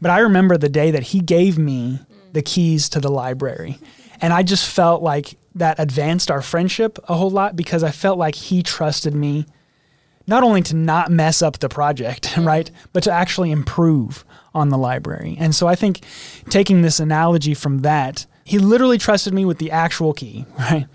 But 0.00 0.12
I 0.12 0.20
remember 0.20 0.56
the 0.56 0.68
day 0.68 0.92
that 0.92 1.02
he 1.02 1.18
gave 1.18 1.58
me 1.58 1.98
the 2.34 2.40
keys 2.40 2.88
to 2.90 3.00
the 3.00 3.10
library. 3.10 3.80
And 4.20 4.32
I 4.32 4.44
just 4.44 4.70
felt 4.70 5.02
like 5.02 5.36
that 5.56 5.80
advanced 5.80 6.30
our 6.30 6.40
friendship 6.40 7.00
a 7.08 7.16
whole 7.16 7.30
lot 7.30 7.56
because 7.56 7.82
I 7.82 7.90
felt 7.90 8.16
like 8.16 8.36
he 8.36 8.62
trusted 8.62 9.12
me 9.12 9.44
not 10.28 10.44
only 10.44 10.62
to 10.62 10.76
not 10.76 11.10
mess 11.10 11.42
up 11.42 11.58
the 11.58 11.68
project, 11.68 12.36
right, 12.38 12.70
but 12.92 13.02
to 13.02 13.10
actually 13.10 13.50
improve 13.50 14.24
on 14.54 14.68
the 14.68 14.78
library. 14.78 15.36
And 15.40 15.52
so 15.52 15.66
I 15.66 15.74
think 15.74 15.98
taking 16.48 16.82
this 16.82 17.00
analogy 17.00 17.54
from 17.54 17.80
that, 17.80 18.24
he 18.44 18.60
literally 18.60 18.98
trusted 18.98 19.34
me 19.34 19.44
with 19.44 19.58
the 19.58 19.72
actual 19.72 20.12
key, 20.12 20.46
right? 20.60 20.86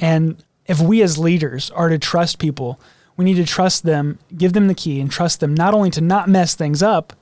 And 0.00 0.42
if 0.64 0.80
we 0.80 1.02
as 1.02 1.18
leaders 1.18 1.70
are 1.72 1.90
to 1.90 1.98
trust 1.98 2.38
people 2.38 2.80
we 3.16 3.24
need 3.24 3.36
to 3.36 3.44
trust 3.44 3.82
them, 3.82 4.18
give 4.36 4.52
them 4.52 4.68
the 4.68 4.74
key, 4.74 5.00
and 5.00 5.10
trust 5.10 5.40
them 5.40 5.54
not 5.54 5.74
only 5.74 5.90
to 5.90 6.00
not 6.00 6.28
mess 6.28 6.54
things 6.54 6.82
up, 6.82 7.12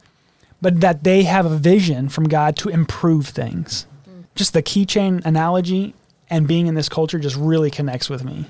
but 0.61 0.81
that 0.81 1.05
they 1.05 1.25
have 1.25 1.47
a 1.47 1.57
vision 1.57 2.09
from 2.09 2.25
God 2.25 2.57
to 2.57 2.69
improve 2.69 3.29
things. 3.29 3.87
Mm-hmm. 4.09 4.23
Just 4.35 4.53
the 4.53 4.63
keychain 4.63 5.25
analogy 5.25 5.95
and 6.31 6.49
being 6.49 6.67
in 6.67 6.75
this 6.75 6.89
culture 6.89 7.19
just 7.19 7.37
really 7.37 7.71
connects 7.71 8.09
with 8.09 8.25
me. 8.25 8.47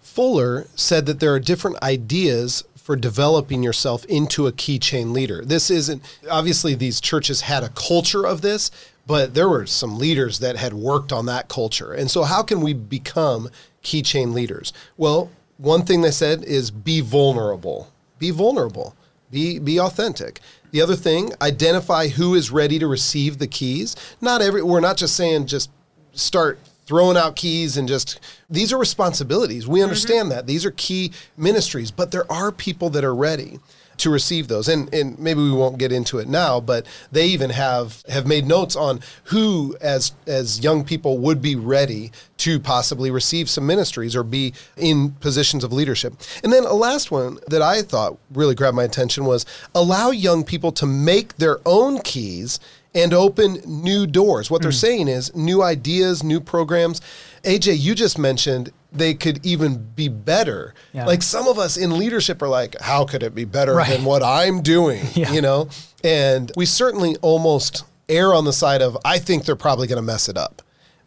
Fuller 0.00 0.66
said 0.74 1.06
that 1.06 1.20
there 1.20 1.32
are 1.32 1.40
different 1.40 1.82
ideas 1.82 2.64
for 2.74 2.96
developing 2.96 3.62
yourself 3.62 4.04
into 4.06 4.48
a 4.48 4.52
keychain 4.52 5.12
leader. 5.12 5.44
This 5.44 5.70
isn't 5.70 6.02
obviously 6.28 6.74
these 6.74 7.00
churches 7.00 7.42
had 7.42 7.62
a 7.62 7.68
culture 7.68 8.26
of 8.26 8.40
this, 8.40 8.70
but 9.06 9.34
there 9.34 9.48
were 9.48 9.66
some 9.66 9.98
leaders 9.98 10.40
that 10.40 10.56
had 10.56 10.72
worked 10.72 11.12
on 11.12 11.26
that 11.26 11.48
culture. 11.48 11.92
And 11.92 12.10
so 12.10 12.24
how 12.24 12.42
can 12.42 12.60
we 12.60 12.72
become 12.72 13.48
keychain 13.84 14.34
leaders? 14.34 14.72
Well, 14.96 15.30
one 15.60 15.84
thing 15.84 16.00
they 16.00 16.10
said 16.10 16.42
is 16.44 16.70
be 16.70 17.00
vulnerable. 17.00 17.92
Be 18.18 18.30
vulnerable. 18.30 18.96
Be 19.30 19.58
be 19.58 19.78
authentic. 19.78 20.40
The 20.70 20.80
other 20.80 20.96
thing, 20.96 21.32
identify 21.42 22.08
who 22.08 22.34
is 22.34 22.50
ready 22.50 22.78
to 22.78 22.86
receive 22.86 23.38
the 23.38 23.46
keys. 23.46 23.94
Not 24.20 24.40
every 24.40 24.62
we're 24.62 24.80
not 24.80 24.96
just 24.96 25.14
saying 25.14 25.46
just 25.46 25.70
start 26.12 26.58
throwing 26.86 27.16
out 27.16 27.36
keys 27.36 27.76
and 27.76 27.86
just 27.86 28.18
these 28.48 28.72
are 28.72 28.78
responsibilities. 28.78 29.68
We 29.68 29.82
understand 29.82 30.28
mm-hmm. 30.28 30.36
that. 30.36 30.46
These 30.46 30.64
are 30.64 30.72
key 30.72 31.12
ministries, 31.36 31.90
but 31.90 32.10
there 32.10 32.30
are 32.32 32.50
people 32.50 32.90
that 32.90 33.04
are 33.04 33.14
ready 33.14 33.60
to 34.00 34.10
receive 34.10 34.48
those. 34.48 34.68
And 34.68 34.92
and 34.92 35.18
maybe 35.18 35.40
we 35.40 35.52
won't 35.52 35.78
get 35.78 35.92
into 35.92 36.18
it 36.18 36.28
now, 36.28 36.60
but 36.60 36.86
they 37.10 37.26
even 37.26 37.50
have 37.50 38.02
have 38.08 38.26
made 38.26 38.46
notes 38.46 38.76
on 38.76 39.00
who 39.24 39.76
as 39.80 40.12
as 40.26 40.62
young 40.62 40.84
people 40.84 41.18
would 41.18 41.40
be 41.40 41.54
ready 41.54 42.12
to 42.38 42.58
possibly 42.58 43.10
receive 43.10 43.50
some 43.50 43.66
ministries 43.66 44.16
or 44.16 44.22
be 44.22 44.54
in 44.76 45.12
positions 45.12 45.62
of 45.62 45.72
leadership. 45.72 46.14
And 46.42 46.52
then 46.52 46.64
a 46.64 46.74
last 46.74 47.10
one 47.10 47.38
that 47.48 47.62
I 47.62 47.82
thought 47.82 48.18
really 48.32 48.54
grabbed 48.54 48.76
my 48.76 48.84
attention 48.84 49.24
was 49.24 49.44
allow 49.74 50.10
young 50.10 50.44
people 50.44 50.72
to 50.72 50.86
make 50.86 51.36
their 51.36 51.60
own 51.66 52.00
keys 52.00 52.58
and 52.94 53.12
open 53.12 53.60
new 53.66 54.06
doors. 54.06 54.50
What 54.50 54.62
they're 54.62 54.70
hmm. 54.70 54.76
saying 54.76 55.08
is 55.08 55.34
new 55.34 55.62
ideas, 55.62 56.22
new 56.22 56.40
programs. 56.40 57.00
AJ, 57.44 57.78
you 57.78 57.94
just 57.94 58.18
mentioned 58.18 58.72
they 58.92 59.14
could 59.14 59.44
even 59.44 59.90
be 59.94 60.08
better. 60.08 60.74
Yeah. 60.92 61.06
Like 61.06 61.22
some 61.22 61.46
of 61.46 61.58
us 61.58 61.76
in 61.76 61.96
leadership 61.98 62.42
are 62.42 62.48
like, 62.48 62.80
how 62.80 63.04
could 63.04 63.22
it 63.22 63.34
be 63.34 63.44
better 63.44 63.74
Right. 63.74 63.88
than 63.88 64.04
what 64.04 64.22
I'm 64.22 64.62
doing? 64.62 65.04
Yeah. 65.14 65.32
You 65.32 65.42
know? 65.42 65.68
And 66.02 66.50
we 66.56 66.64
certainly 66.66 67.16
almost 67.20 67.84
err 68.08 68.32
on 68.32 68.44
the 68.44 68.52
side 68.52 68.80
of, 68.80 68.96
I 69.04 69.18
think 69.18 69.44
they're 69.44 69.56
probably 69.56 69.86
going 69.86 69.96
to 69.96 70.02
mess 70.02 70.28
it 70.28 70.36
up. 70.38 70.62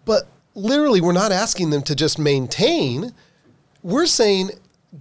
But 0.05 0.27
literally, 0.53 1.01
we're 1.01 1.13
not 1.13 1.31
asking 1.31 1.71
them 1.71 1.81
to 1.83 1.95
just 1.95 2.19
maintain. 2.19 3.13
We're 3.81 4.05
saying, 4.05 4.51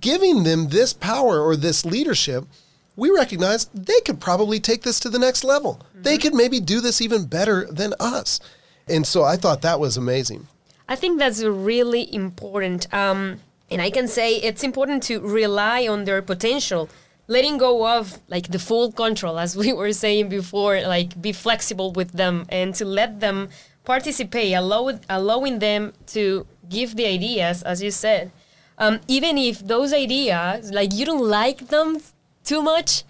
giving 0.00 0.44
them 0.44 0.68
this 0.68 0.92
power 0.92 1.40
or 1.40 1.56
this 1.56 1.84
leadership, 1.84 2.44
we 2.96 3.10
recognize 3.10 3.66
they 3.66 4.00
could 4.04 4.20
probably 4.20 4.60
take 4.60 4.82
this 4.82 5.00
to 5.00 5.08
the 5.08 5.18
next 5.18 5.44
level. 5.44 5.80
They 5.94 6.14
mm-hmm. 6.14 6.22
could 6.22 6.34
maybe 6.34 6.60
do 6.60 6.80
this 6.80 7.00
even 7.00 7.26
better 7.26 7.66
than 7.70 7.94
us. 8.00 8.40
And 8.88 9.06
so 9.06 9.24
I 9.24 9.36
thought 9.36 9.62
that 9.62 9.80
was 9.80 9.96
amazing. 9.96 10.48
I 10.92 10.94
think 10.94 11.18
that's 11.18 11.42
really 11.42 12.14
important. 12.14 12.92
Um, 12.92 13.40
and 13.70 13.80
I 13.80 13.88
can 13.88 14.06
say 14.06 14.36
it's 14.36 14.62
important 14.62 15.02
to 15.04 15.20
rely 15.20 15.88
on 15.88 16.04
their 16.04 16.20
potential, 16.20 16.90
letting 17.28 17.56
go 17.56 17.88
of 17.88 18.18
like 18.28 18.48
the 18.48 18.58
full 18.58 18.92
control, 18.92 19.38
as 19.38 19.56
we 19.62 19.72
were 19.72 19.94
saying 19.94 20.28
before, 20.28 20.82
like 20.82 21.10
be 21.22 21.32
flexible 21.32 21.92
with 21.92 22.12
them 22.12 22.44
and 22.50 22.74
to 22.74 22.84
let 22.84 23.20
them 23.20 23.48
participate, 23.84 24.52
allow, 24.52 25.00
allowing 25.08 25.60
them 25.60 25.94
to 26.08 26.46
give 26.68 26.94
the 26.96 27.06
ideas, 27.06 27.62
as 27.62 27.82
you 27.82 27.90
said. 27.90 28.30
Um, 28.76 29.00
even 29.08 29.38
if 29.38 29.66
those 29.66 29.94
ideas, 29.94 30.72
like 30.72 30.92
you 30.92 31.06
don't 31.06 31.26
like 31.26 31.68
them 31.68 32.02
too 32.44 32.60
much, 32.60 33.04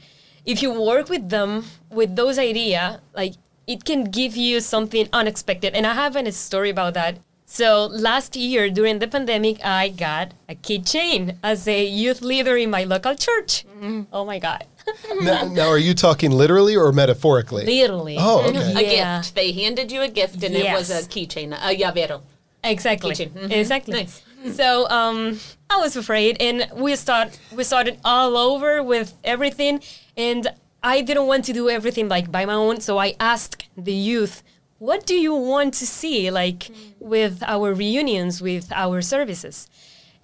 if 0.46 0.62
you 0.62 0.70
work 0.70 1.08
with 1.08 1.30
them 1.30 1.64
with 1.90 2.14
those 2.14 2.38
ideas, 2.38 3.00
like 3.12 3.34
it 3.66 3.84
can 3.84 4.04
give 4.04 4.36
you 4.36 4.60
something 4.60 5.08
unexpected. 5.12 5.74
And 5.74 5.84
I 5.84 5.94
have 5.94 6.14
a 6.14 6.30
story 6.30 6.70
about 6.70 6.94
that. 6.94 7.18
So 7.52 7.84
last 7.84 8.34
year 8.34 8.70
during 8.70 8.98
the 8.98 9.06
pandemic, 9.06 9.62
I 9.62 9.88
got 9.90 10.32
a 10.48 10.54
keychain 10.54 11.36
as 11.42 11.68
a 11.68 11.84
youth 11.84 12.22
leader 12.22 12.56
in 12.56 12.70
my 12.70 12.84
local 12.84 13.14
church. 13.14 13.66
Oh 14.10 14.24
my 14.24 14.38
God. 14.38 14.64
now, 15.20 15.44
now, 15.44 15.68
are 15.68 15.76
you 15.78 15.92
talking 15.92 16.30
literally 16.30 16.74
or 16.74 16.90
metaphorically? 16.92 17.66
Literally. 17.66 18.16
Oh, 18.18 18.48
okay. 18.48 18.72
A 18.76 18.82
Yeah. 18.96 19.18
gift. 19.20 19.34
They 19.34 19.52
handed 19.52 19.92
you 19.92 20.00
a 20.00 20.08
gift, 20.08 20.42
and 20.42 20.56
it 20.56 20.72
was 20.72 20.88
a 20.90 20.94
Yes. 20.94 21.08
keychain, 21.08 21.52
a 21.52 21.76
llavero. 21.76 22.22
Exactly. 22.64 23.10
Keychain. 23.14 23.30
Mhm. 23.32 23.52
Exactly. 23.52 23.92
Nice. 23.92 24.22
So 24.54 24.88
um, 24.88 25.38
I 25.68 25.76
was 25.76 25.94
afraid, 25.94 26.38
and 26.40 26.66
we 26.74 26.96
start 26.96 27.38
we 27.54 27.64
started 27.64 27.98
all 28.02 28.32
over 28.38 28.82
with 28.82 29.12
everything, 29.24 29.82
and 30.16 30.48
I 30.82 31.02
didn't 31.02 31.26
want 31.26 31.44
to 31.44 31.52
do 31.52 31.68
everything 31.68 32.08
like 32.08 32.32
by 32.32 32.46
my 32.46 32.54
own. 32.54 32.80
So 32.80 32.96
I 32.98 33.14
asked 33.20 33.66
the 33.76 33.92
youth, 33.92 34.42
"What 34.86 35.00
do 35.06 35.14
you 35.26 35.34
want 35.34 35.74
to 35.80 35.86
see, 35.86 36.30
like 36.30 36.60
mm. 36.60 36.74
with 37.14 37.36
our 37.54 37.68
reunions, 37.72 38.42
with 38.42 38.66
our 38.84 38.98
services?" 39.02 39.56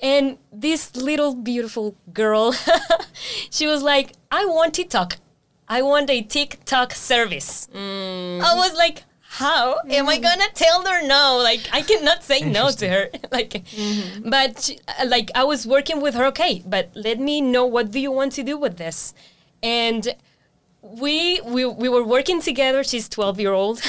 And 0.01 0.39
this 0.53 0.83
little 1.09 1.35
beautiful 1.51 1.95
girl, 2.13 2.47
she 3.57 3.67
was 3.73 3.83
like, 3.93 4.09
"I 4.31 4.43
want 4.57 4.75
TikTok. 4.75 5.11
I 5.69 5.83
want 5.83 6.11
a 6.11 6.21
TikTok 6.23 6.89
service." 6.95 7.69
Mm. 7.73 8.41
I 8.51 8.55
was 8.63 8.75
like, 8.85 9.05
how 9.31 9.79
am 9.89 10.09
I 10.09 10.19
mm. 10.19 10.23
gonna 10.23 10.51
tell 10.55 10.85
her 10.85 11.07
no? 11.07 11.39
Like 11.51 11.61
I 11.73 11.83
cannot 11.83 12.25
say 12.25 12.41
no 12.41 12.71
to 12.71 12.89
her. 12.89 13.11
like, 13.31 13.51
mm-hmm. 13.51 14.31
but 14.31 14.63
she, 14.63 14.79
like 15.07 15.31
I 15.35 15.45
was 15.45 15.67
working 15.67 16.01
with 16.01 16.15
her. 16.15 16.25
Okay, 16.33 16.63
but 16.67 16.91
let 16.95 17.21
me 17.21 17.41
know 17.41 17.65
what 17.65 17.93
do 17.93 18.01
you 18.01 18.11
want 18.11 18.33
to 18.33 18.43
do 18.43 18.57
with 18.57 18.79
this, 18.79 19.15
and 19.63 20.17
we 21.01 21.41
we 21.45 21.65
we 21.67 21.89
were 21.89 22.05
working 22.05 22.41
together. 22.41 22.83
She's 22.85 23.09
twelve 23.09 23.39
year 23.41 23.53
old, 23.53 23.81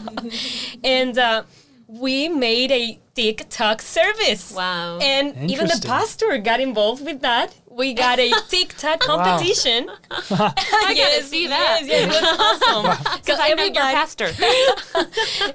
and 0.84 1.16
uh, 1.18 1.42
we 1.86 2.28
made 2.28 2.70
a 2.70 2.98
TikTok 3.14 3.80
service. 3.82 4.52
Wow. 4.54 4.98
And 5.00 5.50
even 5.50 5.66
the 5.66 5.80
pastor 5.84 6.38
got 6.38 6.60
involved 6.60 7.04
with 7.04 7.20
that. 7.22 7.54
We 7.70 7.94
got 7.94 8.18
a 8.18 8.30
TikTok 8.48 9.00
competition. 9.00 9.88
I 10.10 10.94
gotta 10.96 11.22
see 11.22 11.46
that. 11.46 11.80
Yes, 11.84 11.86
yes, 11.86 12.04
it 12.04 12.22
was 12.22 12.62
awesome. 12.62 13.20
Because 13.20 13.38
I 13.40 13.54
know 13.54 13.64
your 13.64 13.72
pastor. 13.74 14.30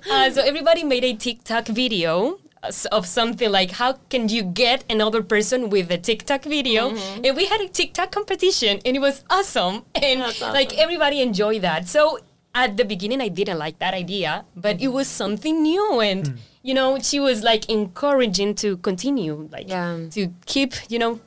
Uh, 0.10 0.30
so 0.32 0.42
everybody 0.42 0.84
made 0.84 1.04
a 1.04 1.14
TikTok 1.14 1.68
video 1.68 2.36
s- 2.36 2.43
of 2.92 3.06
something 3.06 3.52
like 3.52 3.72
how 3.72 3.94
can 4.10 4.30
you 4.30 4.42
get 4.44 4.84
another 4.90 5.22
person 5.22 5.70
with 5.70 5.92
a 5.92 5.98
TikTok 5.98 6.44
video, 6.46 6.92
Mm-hmm. 6.92 7.26
and 7.26 7.36
we 7.38 7.46
had 7.46 7.60
a 7.62 7.68
TikTok 7.68 8.12
competition, 8.12 8.80
and 8.86 8.96
it 8.96 9.00
was 9.00 9.24
awesome, 9.30 9.84
and 9.96 10.22
like 10.42 10.78
everybody 10.78 11.22
enjoyed 11.22 11.62
that. 11.62 11.88
So 11.88 12.20
at 12.56 12.78
the 12.78 12.86
beginning, 12.86 13.20
I 13.22 13.28
didn't 13.30 13.58
like 13.58 13.80
that 13.80 13.94
idea, 13.94 14.46
but 14.56 14.80
it 14.82 14.90
was 14.90 15.08
something 15.08 15.62
new, 15.62 16.00
and 16.00 16.40
you 16.62 16.74
know, 16.74 16.98
she 17.00 17.20
was 17.20 17.44
like 17.44 17.70
encouraging 17.70 18.56
to 18.64 18.78
continue, 18.78 19.50
like 19.52 19.68
Yeah. 19.70 20.08
to 20.12 20.32
keep, 20.46 20.74
you 20.90 21.00
know, 21.00 21.20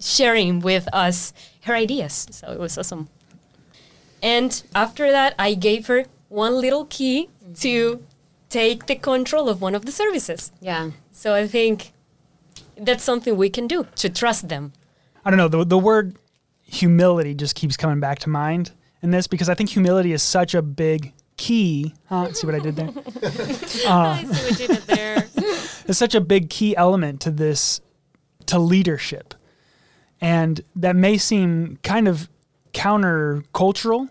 sharing 0.00 0.60
with 0.60 0.88
us 0.92 1.32
her 1.62 1.74
ideas. 1.74 2.26
So 2.30 2.52
it 2.52 2.58
was 2.58 2.78
awesome. 2.78 3.08
And 4.22 4.62
after 4.74 5.10
that, 5.10 5.34
I 5.38 5.54
gave 5.54 5.86
her 5.88 6.04
one 6.28 6.54
little 6.60 6.84
key 6.86 7.28
to 7.60 8.02
take 8.50 8.86
the 8.86 8.96
control 8.96 9.48
of 9.48 9.62
one 9.62 9.74
of 9.74 9.86
the 9.86 9.92
services. 9.92 10.52
Yeah. 10.60 10.90
So 11.12 11.34
I 11.34 11.46
think 11.46 11.92
that's 12.76 13.04
something 13.04 13.36
we 13.36 13.48
can 13.48 13.66
do 13.66 13.86
to 13.96 14.10
trust 14.10 14.48
them. 14.48 14.72
I 15.24 15.30
don't 15.30 15.38
know, 15.38 15.48
the, 15.48 15.64
the 15.64 15.78
word 15.78 16.16
humility 16.62 17.34
just 17.34 17.54
keeps 17.54 17.76
coming 17.76 18.00
back 18.00 18.18
to 18.20 18.28
mind 18.28 18.72
in 19.02 19.10
this 19.10 19.26
because 19.26 19.48
I 19.48 19.54
think 19.54 19.70
humility 19.70 20.12
is 20.12 20.22
such 20.22 20.54
a 20.54 20.62
big 20.62 21.12
key. 21.36 21.94
Huh? 22.08 22.32
See 22.32 22.46
what 22.46 22.54
I 22.54 22.58
did 22.58 22.76
there? 22.76 22.90
Uh, 23.86 24.18
I 24.18 24.24
see 24.24 24.50
what 24.50 24.60
you 24.60 24.66
did 24.68 24.82
there. 24.82 25.26
It's 25.88 25.98
such 25.98 26.14
a 26.14 26.20
big 26.20 26.50
key 26.50 26.76
element 26.76 27.20
to 27.22 27.32
this, 27.32 27.80
to 28.46 28.60
leadership. 28.60 29.34
And 30.20 30.60
that 30.76 30.94
may 30.94 31.18
seem 31.18 31.78
kind 31.82 32.06
of 32.06 32.28
countercultural 32.72 34.08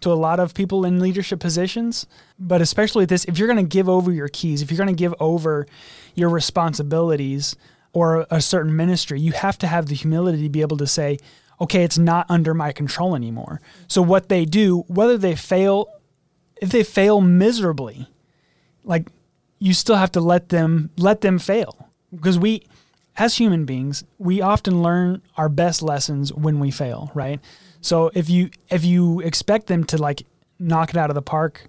to 0.00 0.12
a 0.12 0.14
lot 0.14 0.40
of 0.40 0.54
people 0.54 0.84
in 0.84 1.00
leadership 1.00 1.40
positions. 1.40 2.06
But 2.38 2.60
especially 2.60 3.04
this, 3.04 3.24
if 3.24 3.38
you're 3.38 3.48
going 3.48 3.64
to 3.64 3.76
give 3.76 3.88
over 3.88 4.12
your 4.12 4.28
keys, 4.28 4.62
if 4.62 4.70
you're 4.70 4.78
going 4.78 4.88
to 4.88 4.94
give 4.94 5.14
over 5.20 5.66
your 6.14 6.28
responsibilities 6.28 7.56
or 7.92 8.26
a 8.30 8.40
certain 8.40 8.74
ministry, 8.74 9.20
you 9.20 9.32
have 9.32 9.58
to 9.58 9.66
have 9.66 9.86
the 9.86 9.94
humility 9.94 10.42
to 10.42 10.48
be 10.48 10.60
able 10.60 10.76
to 10.78 10.86
say, 10.86 11.18
okay, 11.60 11.84
it's 11.84 11.98
not 11.98 12.26
under 12.30 12.54
my 12.54 12.72
control 12.72 13.14
anymore. 13.14 13.60
So 13.88 14.00
what 14.00 14.28
they 14.28 14.44
do, 14.44 14.84
whether 14.88 15.18
they 15.18 15.34
fail, 15.34 15.88
if 16.60 16.70
they 16.70 16.82
fail 16.82 17.20
miserably, 17.20 18.08
like 18.84 19.08
you 19.58 19.74
still 19.74 19.96
have 19.96 20.12
to 20.12 20.20
let 20.20 20.48
them 20.48 20.90
let 20.96 21.20
them 21.20 21.38
fail 21.38 21.88
because 22.12 22.38
we 22.38 22.64
as 23.16 23.36
human 23.36 23.64
beings 23.64 24.02
we 24.18 24.40
often 24.40 24.82
learn 24.82 25.22
our 25.36 25.48
best 25.48 25.82
lessons 25.82 26.32
when 26.32 26.58
we 26.58 26.70
fail 26.70 27.10
right 27.14 27.40
so 27.80 28.10
if 28.14 28.28
you 28.28 28.50
if 28.70 28.84
you 28.84 29.20
expect 29.20 29.66
them 29.66 29.84
to 29.84 29.98
like 29.98 30.22
knock 30.58 30.90
it 30.90 30.96
out 30.96 31.10
of 31.10 31.14
the 31.14 31.22
park 31.22 31.66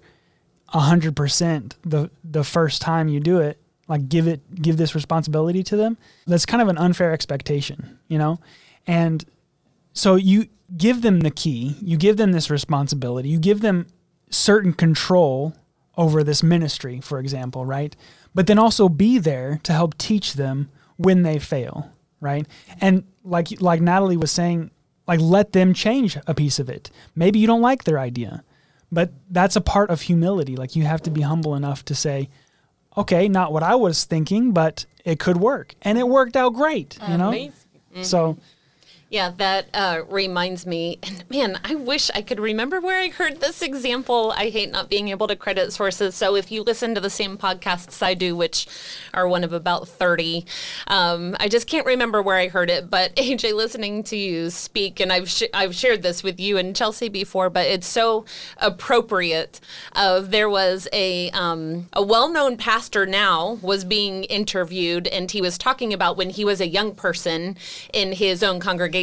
100% 0.72 1.74
the 1.82 2.10
the 2.24 2.44
first 2.44 2.80
time 2.80 3.08
you 3.08 3.20
do 3.20 3.38
it 3.38 3.58
like 3.88 4.08
give 4.08 4.26
it 4.26 4.40
give 4.54 4.76
this 4.76 4.94
responsibility 4.94 5.62
to 5.62 5.76
them 5.76 5.98
that's 6.26 6.46
kind 6.46 6.62
of 6.62 6.68
an 6.68 6.78
unfair 6.78 7.12
expectation 7.12 7.98
you 8.08 8.18
know? 8.18 8.38
And 8.86 9.24
so 9.92 10.16
you 10.16 10.48
give 10.76 11.02
them 11.02 11.20
the 11.20 11.30
key 11.30 11.76
you 11.80 11.96
give 11.96 12.16
them 12.16 12.32
this 12.32 12.50
responsibility 12.50 13.28
you 13.28 13.38
give 13.38 13.60
them 13.60 13.86
certain 14.30 14.72
control 14.72 15.54
over 15.96 16.24
this 16.24 16.42
ministry 16.42 17.00
for 17.00 17.18
example 17.18 17.64
right? 17.64 17.94
But 18.34 18.46
then 18.46 18.58
also 18.58 18.88
be 18.88 19.18
there 19.18 19.60
to 19.64 19.72
help 19.72 19.98
teach 19.98 20.34
them 20.34 20.70
when 20.96 21.22
they 21.22 21.38
fail 21.38 21.90
right? 22.20 22.46
And 22.80 23.04
like 23.24 23.60
like 23.60 23.80
natalie 23.80 24.16
was 24.16 24.30
saying 24.30 24.70
like 25.06 25.20
let 25.20 25.52
them 25.52 25.74
change 25.74 26.16
a 26.26 26.34
piece 26.34 26.58
of 26.58 26.68
it. 26.68 26.90
Maybe 27.14 27.38
you 27.38 27.46
don't 27.46 27.62
like 27.62 27.84
their 27.84 27.98
idea 27.98 28.44
but 28.92 29.10
that's 29.30 29.56
a 29.56 29.60
part 29.60 29.88
of 29.88 30.02
humility. 30.02 30.54
Like 30.54 30.76
you 30.76 30.84
have 30.84 31.02
to 31.02 31.10
be 31.10 31.22
humble 31.22 31.56
enough 31.56 31.84
to 31.86 31.94
say 31.94 32.28
okay 32.94 33.26
not 33.26 33.54
what 33.54 33.62
i 33.62 33.74
was 33.74 34.04
thinking 34.04 34.52
but 34.52 34.84
it 35.04 35.18
could 35.18 35.38
work. 35.38 35.74
And 35.80 35.98
it 35.98 36.06
worked 36.06 36.36
out 36.36 36.50
great 36.50 36.98
you 37.08 37.14
uh, 37.14 37.16
know? 37.16 37.28
Amazing. 37.28 37.52
so 38.02 38.36
Yeah, 39.12 39.30
that 39.36 39.66
uh, 39.74 40.00
reminds 40.08 40.64
me. 40.64 40.98
And 41.02 41.22
man, 41.28 41.60
I 41.62 41.74
wish 41.74 42.10
I 42.14 42.22
could 42.22 42.40
remember 42.40 42.80
where 42.80 42.98
I 42.98 43.10
heard 43.10 43.42
this 43.42 43.60
example. 43.60 44.32
I 44.34 44.48
hate 44.48 44.72
not 44.72 44.88
being 44.88 45.10
able 45.10 45.28
to 45.28 45.36
credit 45.36 45.70
sources. 45.74 46.14
So 46.14 46.34
if 46.34 46.50
you 46.50 46.62
listen 46.62 46.94
to 46.94 47.00
the 47.00 47.10
same 47.10 47.36
podcasts 47.36 48.02
I 48.02 48.14
do, 48.14 48.34
which 48.34 48.66
are 49.12 49.28
one 49.28 49.44
of 49.44 49.52
about 49.52 49.86
30, 49.86 50.46
um, 50.86 51.36
I 51.38 51.48
just 51.48 51.66
can't 51.66 51.84
remember 51.84 52.22
where 52.22 52.38
I 52.38 52.48
heard 52.48 52.70
it. 52.70 52.88
But 52.88 53.14
AJ, 53.16 53.52
listening 53.52 54.02
to 54.04 54.16
you 54.16 54.48
speak, 54.48 54.98
and 54.98 55.12
I've, 55.12 55.28
sh- 55.28 55.42
I've 55.52 55.74
shared 55.74 56.02
this 56.02 56.22
with 56.22 56.40
you 56.40 56.56
and 56.56 56.74
Chelsea 56.74 57.10
before, 57.10 57.50
but 57.50 57.66
it's 57.66 57.86
so 57.86 58.24
appropriate. 58.56 59.60
Of 59.94 60.30
there 60.30 60.48
was 60.48 60.88
a, 60.90 61.28
um, 61.32 61.90
a 61.92 62.02
well 62.02 62.30
known 62.30 62.56
pastor 62.56 63.04
now 63.04 63.58
was 63.60 63.84
being 63.84 64.24
interviewed, 64.24 65.06
and 65.08 65.30
he 65.30 65.42
was 65.42 65.58
talking 65.58 65.92
about 65.92 66.16
when 66.16 66.30
he 66.30 66.46
was 66.46 66.62
a 66.62 66.66
young 66.66 66.94
person 66.94 67.58
in 67.92 68.12
his 68.12 68.42
own 68.42 68.58
congregation 68.58 69.01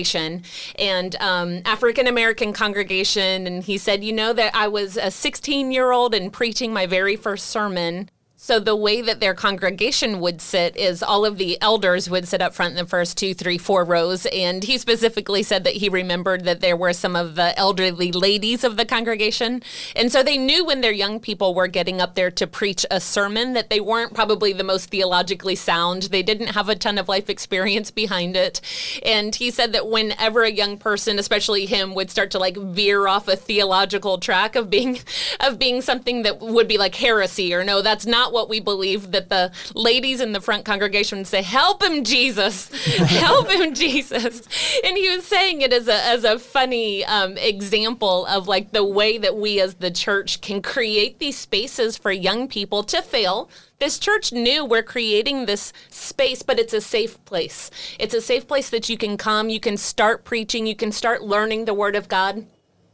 and 0.77 1.15
um, 1.17 1.61
African 1.65 2.07
American 2.07 2.53
congregation. 2.53 3.47
And 3.47 3.63
he 3.63 3.77
said, 3.77 4.03
You 4.03 4.13
know, 4.13 4.33
that 4.33 4.55
I 4.55 4.67
was 4.67 4.97
a 4.97 5.11
16 5.11 5.71
year 5.71 5.91
old 5.91 6.13
and 6.13 6.31
preaching 6.31 6.73
my 6.73 6.85
very 6.85 7.15
first 7.15 7.47
sermon. 7.47 8.09
So 8.41 8.57
the 8.57 8.73
way 8.73 9.01
that 9.01 9.19
their 9.19 9.33
congregation 9.33 10.21
would 10.21 10.39
sit 10.39 10.77
is 10.77 11.03
all 11.03 11.25
of 11.25 11.37
the 11.37 11.61
elders 11.61 12.09
would 12.09 12.25
sit 12.25 12.41
up 12.41 12.53
front 12.53 12.71
in 12.71 12.77
the 12.77 12.89
first 12.89 13.17
two, 13.17 13.33
three, 13.33 13.57
four 13.57 13.83
rows. 13.83 14.25
And 14.27 14.63
he 14.63 14.77
specifically 14.77 15.43
said 15.43 15.65
that 15.65 15.73
he 15.73 15.89
remembered 15.89 16.45
that 16.45 16.61
there 16.61 16.77
were 16.77 16.93
some 16.93 17.17
of 17.17 17.35
the 17.35 17.55
elderly 17.59 18.13
ladies 18.13 18.63
of 18.63 18.77
the 18.77 18.85
congregation. 18.85 19.61
And 19.93 20.09
so 20.09 20.23
they 20.23 20.37
knew 20.37 20.63
when 20.63 20.79
their 20.79 20.93
young 20.93 21.19
people 21.19 21.53
were 21.53 21.67
getting 21.67 21.99
up 21.99 22.15
there 22.15 22.31
to 22.31 22.47
preach 22.47 22.85
a 22.89 23.01
sermon 23.01 23.51
that 23.53 23.69
they 23.69 23.81
weren't 23.81 24.13
probably 24.13 24.53
the 24.53 24.63
most 24.63 24.89
theologically 24.89 25.55
sound. 25.55 26.03
They 26.03 26.23
didn't 26.23 26.55
have 26.55 26.69
a 26.69 26.75
ton 26.75 26.97
of 26.97 27.09
life 27.09 27.29
experience 27.29 27.91
behind 27.91 28.37
it. 28.37 28.61
And 29.05 29.35
he 29.35 29.51
said 29.51 29.73
that 29.73 29.89
whenever 29.89 30.43
a 30.43 30.49
young 30.49 30.77
person, 30.77 31.19
especially 31.19 31.65
him, 31.65 31.93
would 31.93 32.09
start 32.09 32.31
to 32.31 32.39
like 32.39 32.55
veer 32.55 33.05
off 33.05 33.27
a 33.27 33.35
theological 33.35 34.17
track 34.17 34.55
of 34.55 34.69
being 34.69 34.99
of 35.41 35.59
being 35.59 35.81
something 35.81 36.23
that 36.23 36.39
would 36.39 36.69
be 36.69 36.77
like 36.77 36.95
heresy 36.95 37.53
or 37.53 37.65
no, 37.65 37.81
that's 37.81 38.05
not 38.05 38.28
what 38.31 38.49
we 38.49 38.59
believe, 38.59 39.11
that 39.11 39.29
the 39.29 39.51
ladies 39.73 40.21
in 40.21 40.31
the 40.31 40.41
front 40.41 40.65
congregation 40.65 41.19
would 41.19 41.27
say, 41.27 41.41
Help 41.41 41.83
him, 41.83 42.03
Jesus! 42.03 42.69
Help 42.97 43.49
him, 43.49 43.73
Jesus! 43.73 44.41
And 44.83 44.97
he 44.97 45.09
was 45.09 45.25
saying 45.25 45.61
it 45.61 45.73
as 45.73 45.87
a 45.87 46.03
as 46.05 46.23
a 46.23 46.39
funny 46.39 47.05
um, 47.05 47.37
example 47.37 48.25
of 48.25 48.47
like 48.47 48.71
the 48.71 48.83
way 48.83 49.17
that 49.17 49.37
we 49.37 49.59
as 49.59 49.75
the 49.75 49.91
church 49.91 50.41
can 50.41 50.61
create 50.61 51.19
these 51.19 51.37
spaces 51.37 51.97
for 51.97 52.11
young 52.11 52.47
people 52.47 52.83
to 52.83 53.01
fail 53.01 53.49
this 53.79 53.97
church 53.97 54.33
knew 54.33 54.65
we're 54.65 54.83
creating 54.83 55.45
this 55.45 55.71
space, 55.89 56.41
but 56.41 56.59
it's 56.59 56.73
a 56.73 56.81
safe 56.81 57.23
place. 57.23 57.71
It's 57.97 58.13
a 58.13 58.19
safe 58.19 58.45
place 58.45 58.69
that 58.71 58.89
you 58.89 58.97
can 58.97 59.15
come, 59.15 59.49
you 59.49 59.61
can 59.61 59.77
start 59.77 60.25
preaching, 60.25 60.67
you 60.67 60.75
can 60.75 60.91
start 60.91 61.23
learning 61.23 61.63
the 61.63 61.73
Word 61.73 61.95
of 61.95 62.09
God. 62.09 62.45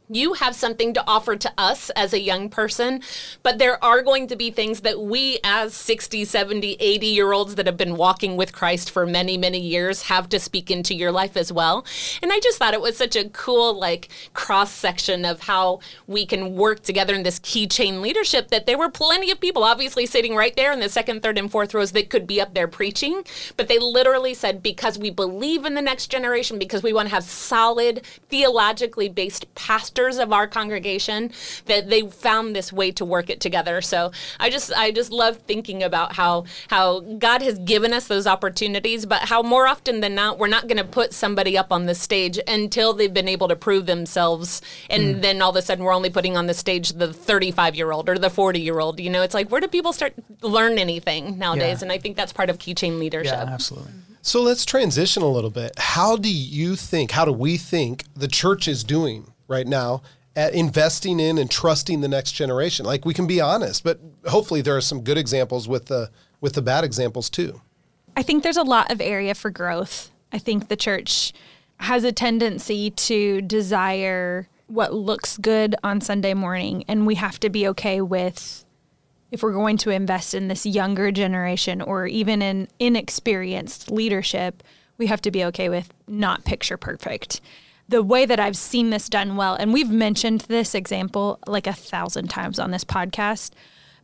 You 0.08 0.34
have 0.34 0.54
something 0.54 0.94
to 0.94 1.02
offer 1.04 1.34
to 1.34 1.52
us 1.58 1.90
as 1.90 2.12
a 2.12 2.20
young 2.20 2.48
person, 2.48 3.02
but 3.42 3.58
there 3.58 3.82
are 3.84 4.02
going 4.02 4.28
to 4.28 4.36
be 4.36 4.52
things 4.52 4.82
that 4.82 5.00
we, 5.00 5.40
as 5.42 5.74
60, 5.74 6.24
70, 6.24 6.76
80 6.78 7.06
year 7.08 7.32
olds 7.32 7.56
that 7.56 7.66
have 7.66 7.76
been 7.76 7.96
walking 7.96 8.36
with 8.36 8.52
Christ 8.52 8.88
for 8.88 9.04
many, 9.04 9.36
many 9.36 9.58
years, 9.58 10.02
have 10.02 10.28
to 10.28 10.38
speak 10.38 10.70
into 10.70 10.94
your 10.94 11.10
life 11.10 11.36
as 11.36 11.52
well. 11.52 11.84
And 12.22 12.32
I 12.32 12.38
just 12.38 12.56
thought 12.56 12.72
it 12.72 12.80
was 12.80 12.96
such 12.96 13.16
a 13.16 13.28
cool, 13.30 13.76
like, 13.76 14.08
cross 14.32 14.70
section 14.70 15.24
of 15.24 15.40
how 15.40 15.80
we 16.06 16.24
can 16.24 16.54
work 16.54 16.84
together 16.84 17.14
in 17.14 17.24
this 17.24 17.40
keychain 17.40 18.00
leadership 18.00 18.48
that 18.50 18.66
there 18.66 18.78
were 18.78 18.90
plenty 18.90 19.32
of 19.32 19.40
people, 19.40 19.64
obviously, 19.64 20.06
sitting 20.06 20.36
right 20.36 20.54
there 20.54 20.72
in 20.72 20.78
the 20.78 20.88
second, 20.88 21.20
third, 21.20 21.36
and 21.36 21.50
fourth 21.50 21.74
rows 21.74 21.90
that 21.92 22.10
could 22.10 22.28
be 22.28 22.40
up 22.40 22.54
there 22.54 22.68
preaching. 22.68 23.24
But 23.56 23.66
they 23.66 23.80
literally 23.80 24.34
said, 24.34 24.62
because 24.62 25.00
we 25.00 25.10
believe 25.10 25.64
in 25.64 25.74
the 25.74 25.82
next 25.82 26.06
generation, 26.12 26.60
because 26.60 26.84
we 26.84 26.92
want 26.92 27.08
to 27.08 27.14
have 27.14 27.24
solid, 27.24 28.02
theologically 28.28 29.08
based 29.08 29.52
pastors 29.56 29.95
of 29.96 30.32
our 30.32 30.46
congregation, 30.46 31.32
that 31.66 31.88
they 31.88 32.02
found 32.02 32.54
this 32.54 32.72
way 32.72 32.92
to 32.92 33.04
work 33.04 33.30
it 33.30 33.40
together. 33.40 33.80
So 33.80 34.12
I 34.38 34.50
just, 34.50 34.72
I 34.72 34.90
just 34.90 35.10
love 35.10 35.38
thinking 35.38 35.82
about 35.82 36.14
how, 36.14 36.44
how 36.68 37.00
God 37.00 37.42
has 37.42 37.58
given 37.60 37.92
us 37.92 38.06
those 38.06 38.26
opportunities, 38.26 39.06
but 39.06 39.22
how 39.22 39.42
more 39.42 39.66
often 39.66 40.00
than 40.00 40.14
not, 40.14 40.38
we're 40.38 40.48
not 40.48 40.68
going 40.68 40.76
to 40.76 40.84
put 40.84 41.12
somebody 41.14 41.56
up 41.56 41.72
on 41.72 41.86
the 41.86 41.94
stage 41.94 42.38
until 42.46 42.92
they've 42.92 43.12
been 43.12 43.28
able 43.28 43.48
to 43.48 43.56
prove 43.56 43.86
themselves. 43.86 44.60
And 44.90 45.16
mm. 45.16 45.22
then 45.22 45.40
all 45.40 45.50
of 45.50 45.56
a 45.56 45.62
sudden, 45.62 45.84
we're 45.84 45.94
only 45.94 46.10
putting 46.10 46.36
on 46.36 46.46
the 46.46 46.54
stage 46.54 46.90
the 46.90 47.12
35 47.12 47.74
year 47.74 47.90
old 47.92 48.08
or 48.08 48.18
the 48.18 48.30
40 48.30 48.60
year 48.60 48.78
old. 48.78 49.00
You 49.00 49.10
know, 49.10 49.22
it's 49.22 49.34
like, 49.34 49.50
where 49.50 49.60
do 49.60 49.68
people 49.68 49.92
start 49.92 50.14
learn 50.42 50.78
anything 50.78 51.38
nowadays? 51.38 51.80
Yeah. 51.80 51.84
And 51.84 51.92
I 51.92 51.98
think 51.98 52.16
that's 52.16 52.32
part 52.32 52.50
of 52.50 52.58
keychain 52.58 52.98
leadership. 52.98 53.32
yeah 53.32 53.52
absolutely 53.52 53.92
mm-hmm. 53.92 54.06
So 54.26 54.42
let's 54.42 54.64
transition 54.64 55.22
a 55.22 55.28
little 55.28 55.50
bit. 55.50 55.78
How 55.78 56.16
do 56.16 56.28
you 56.28 56.74
think, 56.74 57.12
how 57.12 57.24
do 57.24 57.30
we 57.30 57.56
think 57.56 58.02
the 58.14 58.26
church 58.26 58.66
is 58.66 58.82
doing 58.82 59.32
right 59.48 59.66
now 59.66 60.02
at 60.34 60.54
investing 60.54 61.18
in 61.18 61.38
and 61.38 61.50
trusting 61.50 62.00
the 62.00 62.08
next 62.08 62.32
generation? 62.32 62.84
Like 62.84 63.04
we 63.04 63.14
can 63.14 63.26
be 63.26 63.40
honest, 63.40 63.84
but 63.84 64.00
hopefully 64.26 64.60
there 64.60 64.76
are 64.76 64.82
some 64.82 65.02
good 65.02 65.18
examples 65.18 65.68
with 65.68 65.86
the 65.86 66.10
with 66.40 66.54
the 66.54 66.62
bad 66.62 66.84
examples 66.84 67.30
too. 67.30 67.60
I 68.16 68.22
think 68.22 68.42
there's 68.42 68.56
a 68.56 68.62
lot 68.62 68.90
of 68.90 69.00
area 69.00 69.34
for 69.34 69.50
growth. 69.50 70.10
I 70.32 70.38
think 70.38 70.68
the 70.68 70.76
church 70.76 71.32
has 71.80 72.04
a 72.04 72.12
tendency 72.12 72.90
to 72.90 73.42
desire 73.42 74.48
what 74.66 74.94
looks 74.94 75.36
good 75.36 75.74
on 75.84 76.00
Sunday 76.00 76.34
morning, 76.34 76.84
and 76.88 77.06
we 77.06 77.14
have 77.16 77.38
to 77.40 77.50
be 77.50 77.68
okay 77.68 78.00
with 78.00 78.64
if 79.30 79.42
we're 79.42 79.52
going 79.52 79.76
to 79.78 79.90
invest 79.90 80.34
in 80.34 80.48
this 80.48 80.64
younger 80.64 81.10
generation 81.10 81.80
or 81.82 82.06
even 82.06 82.42
in 82.42 82.68
inexperienced 82.78 83.90
leadership, 83.90 84.62
we 84.98 85.06
have 85.08 85.20
to 85.22 85.30
be 85.30 85.44
okay 85.44 85.68
with 85.68 85.92
not 86.06 86.44
picture 86.44 86.76
perfect. 86.76 87.40
The 87.88 88.02
way 88.02 88.26
that 88.26 88.40
I've 88.40 88.56
seen 88.56 88.90
this 88.90 89.08
done 89.08 89.36
well, 89.36 89.54
and 89.54 89.72
we've 89.72 89.90
mentioned 89.90 90.42
this 90.42 90.74
example 90.74 91.38
like 91.46 91.66
a 91.66 91.72
thousand 91.72 92.28
times 92.28 92.58
on 92.58 92.72
this 92.72 92.84
podcast, 92.84 93.52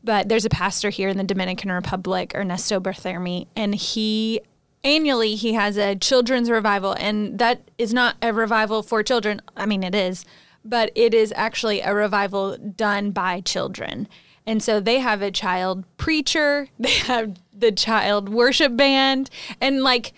but 0.05 0.29
there's 0.29 0.45
a 0.45 0.51
pastor 0.51 0.91
here 0.91 1.09
in 1.09 1.17
the 1.17 1.25
Dominican 1.25 1.71
Republic, 1.71 2.33
Ernesto 2.35 2.81
Berthermi, 2.81 3.47
and 3.57 3.75
he 3.75 4.41
annually 4.85 5.35
he 5.35 5.55
has 5.55 5.77
a 5.77 5.97
children's 5.97 6.51
revival, 6.51 6.95
and 6.99 7.39
that 7.39 7.71
is 7.79 7.93
not 7.93 8.17
a 8.23 8.33
revival 8.33 8.83
for 8.83 9.03
children. 9.03 9.41
I 9.57 9.67
mean, 9.67 9.83
it 9.83 9.95
is, 9.95 10.25
but 10.65 10.91
it 10.95 11.15
is 11.15 11.33
actually 11.37 11.81
a 11.81 11.95
revival 11.95 12.57
done 12.57 13.11
by 13.11 13.41
children. 13.41 14.09
And 14.47 14.63
so 14.63 14.81
they 14.81 14.99
have 14.99 15.23
a 15.23 15.31
child 15.31 15.85
preacher, 15.97 16.69
they 16.79 16.91
have 16.91 17.37
the 17.53 17.73
child 17.73 18.29
worship 18.29 18.77
band, 18.77 19.31
and 19.61 19.83
like 19.83 20.13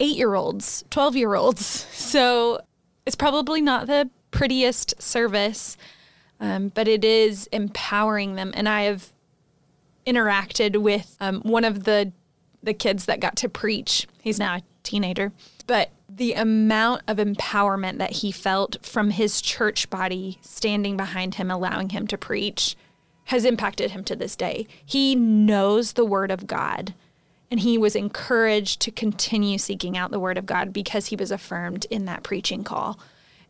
eight 0.00 0.16
year 0.16 0.34
olds, 0.34 0.84
12 0.90 1.16
year 1.16 1.34
olds. 1.34 1.86
So 2.10 2.60
it's 3.10 3.16
probably 3.16 3.60
not 3.60 3.88
the 3.88 4.08
prettiest 4.30 5.02
service, 5.02 5.76
um, 6.38 6.68
but 6.68 6.86
it 6.86 7.04
is 7.04 7.48
empowering 7.48 8.36
them. 8.36 8.52
And 8.54 8.68
I 8.68 8.82
have 8.82 9.08
interacted 10.06 10.76
with 10.76 11.16
um, 11.18 11.40
one 11.40 11.64
of 11.64 11.82
the 11.82 12.12
the 12.62 12.72
kids 12.72 13.06
that 13.06 13.18
got 13.18 13.34
to 13.38 13.48
preach. 13.48 14.06
He's 14.22 14.38
now 14.38 14.58
a 14.58 14.62
teenager, 14.84 15.32
but 15.66 15.90
the 16.08 16.34
amount 16.34 17.02
of 17.08 17.16
empowerment 17.16 17.98
that 17.98 18.12
he 18.12 18.30
felt 18.30 18.76
from 18.86 19.10
his 19.10 19.42
church 19.42 19.90
body 19.90 20.38
standing 20.40 20.96
behind 20.96 21.34
him, 21.34 21.50
allowing 21.50 21.88
him 21.88 22.06
to 22.06 22.16
preach, 22.16 22.76
has 23.24 23.44
impacted 23.44 23.90
him 23.90 24.04
to 24.04 24.14
this 24.14 24.36
day. 24.36 24.68
He 24.86 25.16
knows 25.16 25.94
the 25.94 26.04
word 26.04 26.30
of 26.30 26.46
God. 26.46 26.94
And 27.50 27.60
he 27.60 27.76
was 27.76 27.96
encouraged 27.96 28.80
to 28.82 28.90
continue 28.90 29.58
seeking 29.58 29.96
out 29.96 30.10
the 30.10 30.20
word 30.20 30.38
of 30.38 30.46
God 30.46 30.72
because 30.72 31.06
he 31.06 31.16
was 31.16 31.30
affirmed 31.30 31.86
in 31.90 32.04
that 32.04 32.22
preaching 32.22 32.62
call. 32.62 32.98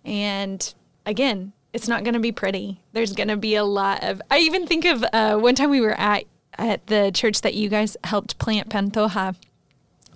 And 0.05 0.73
again, 1.05 1.53
it's 1.73 1.89
not 1.89 2.03
going 2.05 2.15
to 2.15 2.21
be 2.21 2.33
pretty. 2.33 2.81
There's 2.93 3.13
going 3.13 3.29
to 3.29 3.37
be 3.37 3.55
a 3.55 3.65
lot 3.65 4.03
of. 4.03 4.21
I 4.31 4.39
even 4.39 4.67
think 4.67 4.85
of 4.85 5.05
uh, 5.13 5.37
one 5.37 5.55
time 5.55 5.71
we 5.71 5.81
were 5.81 5.99
at 5.99 6.25
at 6.59 6.87
the 6.89 7.11
church 7.13 7.43
that 7.43 7.55
you 7.55 7.69
guys 7.69 7.97
helped 8.05 8.39
plant 8.39 8.69
Pantoja, 8.69 9.37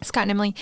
Scott 0.02 0.22
and 0.22 0.30
Emily, 0.32 0.54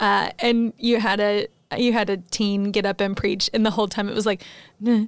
uh, 0.00 0.30
and 0.38 0.72
you 0.76 1.00
had 1.00 1.20
a 1.20 1.46
you 1.76 1.92
had 1.92 2.10
a 2.10 2.16
teen 2.16 2.72
get 2.72 2.84
up 2.84 3.00
and 3.00 3.16
preach, 3.16 3.48
and 3.52 3.64
the 3.64 3.70
whole 3.70 3.88
time 3.88 4.08
it 4.08 4.14
was 4.14 4.26
like, 4.26 4.42
"Nah, 4.80 5.06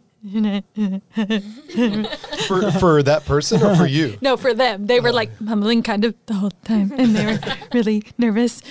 For, 2.47 2.71
for 2.73 3.03
that 3.03 3.25
person 3.27 3.63
or 3.63 3.75
for 3.75 3.87
you? 3.87 4.19
No, 4.21 4.37
for 4.37 4.55
them. 4.55 4.87
They 4.87 5.01
were 5.01 5.13
like 5.13 5.41
mumbling 5.41 5.83
kind 5.83 6.05
of 6.05 6.15
the 6.27 6.35
whole 6.35 6.53
time 6.65 6.93
and 6.97 7.17
they 7.17 7.27
were 7.27 7.41
really 7.73 8.05
nervous. 8.19 8.63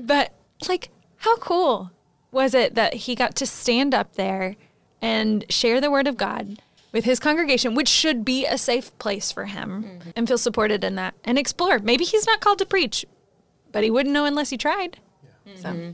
But 0.00 0.34
like, 0.68 0.90
how 1.16 1.36
cool 1.38 1.90
was 2.30 2.54
it 2.54 2.74
that 2.74 2.94
he 2.94 3.14
got 3.14 3.34
to 3.36 3.46
stand 3.46 3.94
up 3.94 4.14
there 4.14 4.56
and 5.00 5.44
share 5.48 5.80
the 5.80 5.90
word 5.90 6.06
of 6.06 6.16
God 6.16 6.60
with 6.92 7.04
his 7.04 7.20
congregation, 7.20 7.74
which 7.74 7.88
should 7.88 8.24
be 8.24 8.44
a 8.44 8.58
safe 8.58 8.96
place 8.98 9.32
for 9.32 9.46
him 9.46 9.84
mm-hmm. 9.84 10.10
and 10.16 10.28
feel 10.28 10.38
supported 10.38 10.84
in 10.84 10.96
that 10.96 11.14
and 11.24 11.38
explore. 11.38 11.78
Maybe 11.78 12.04
he's 12.04 12.26
not 12.26 12.40
called 12.40 12.58
to 12.58 12.66
preach, 12.66 13.06
but 13.72 13.84
he 13.84 13.90
wouldn't 13.90 14.12
know 14.12 14.24
unless 14.24 14.50
he 14.50 14.58
tried. 14.58 14.98
So. 15.56 15.68
Mm-hmm. 15.68 15.90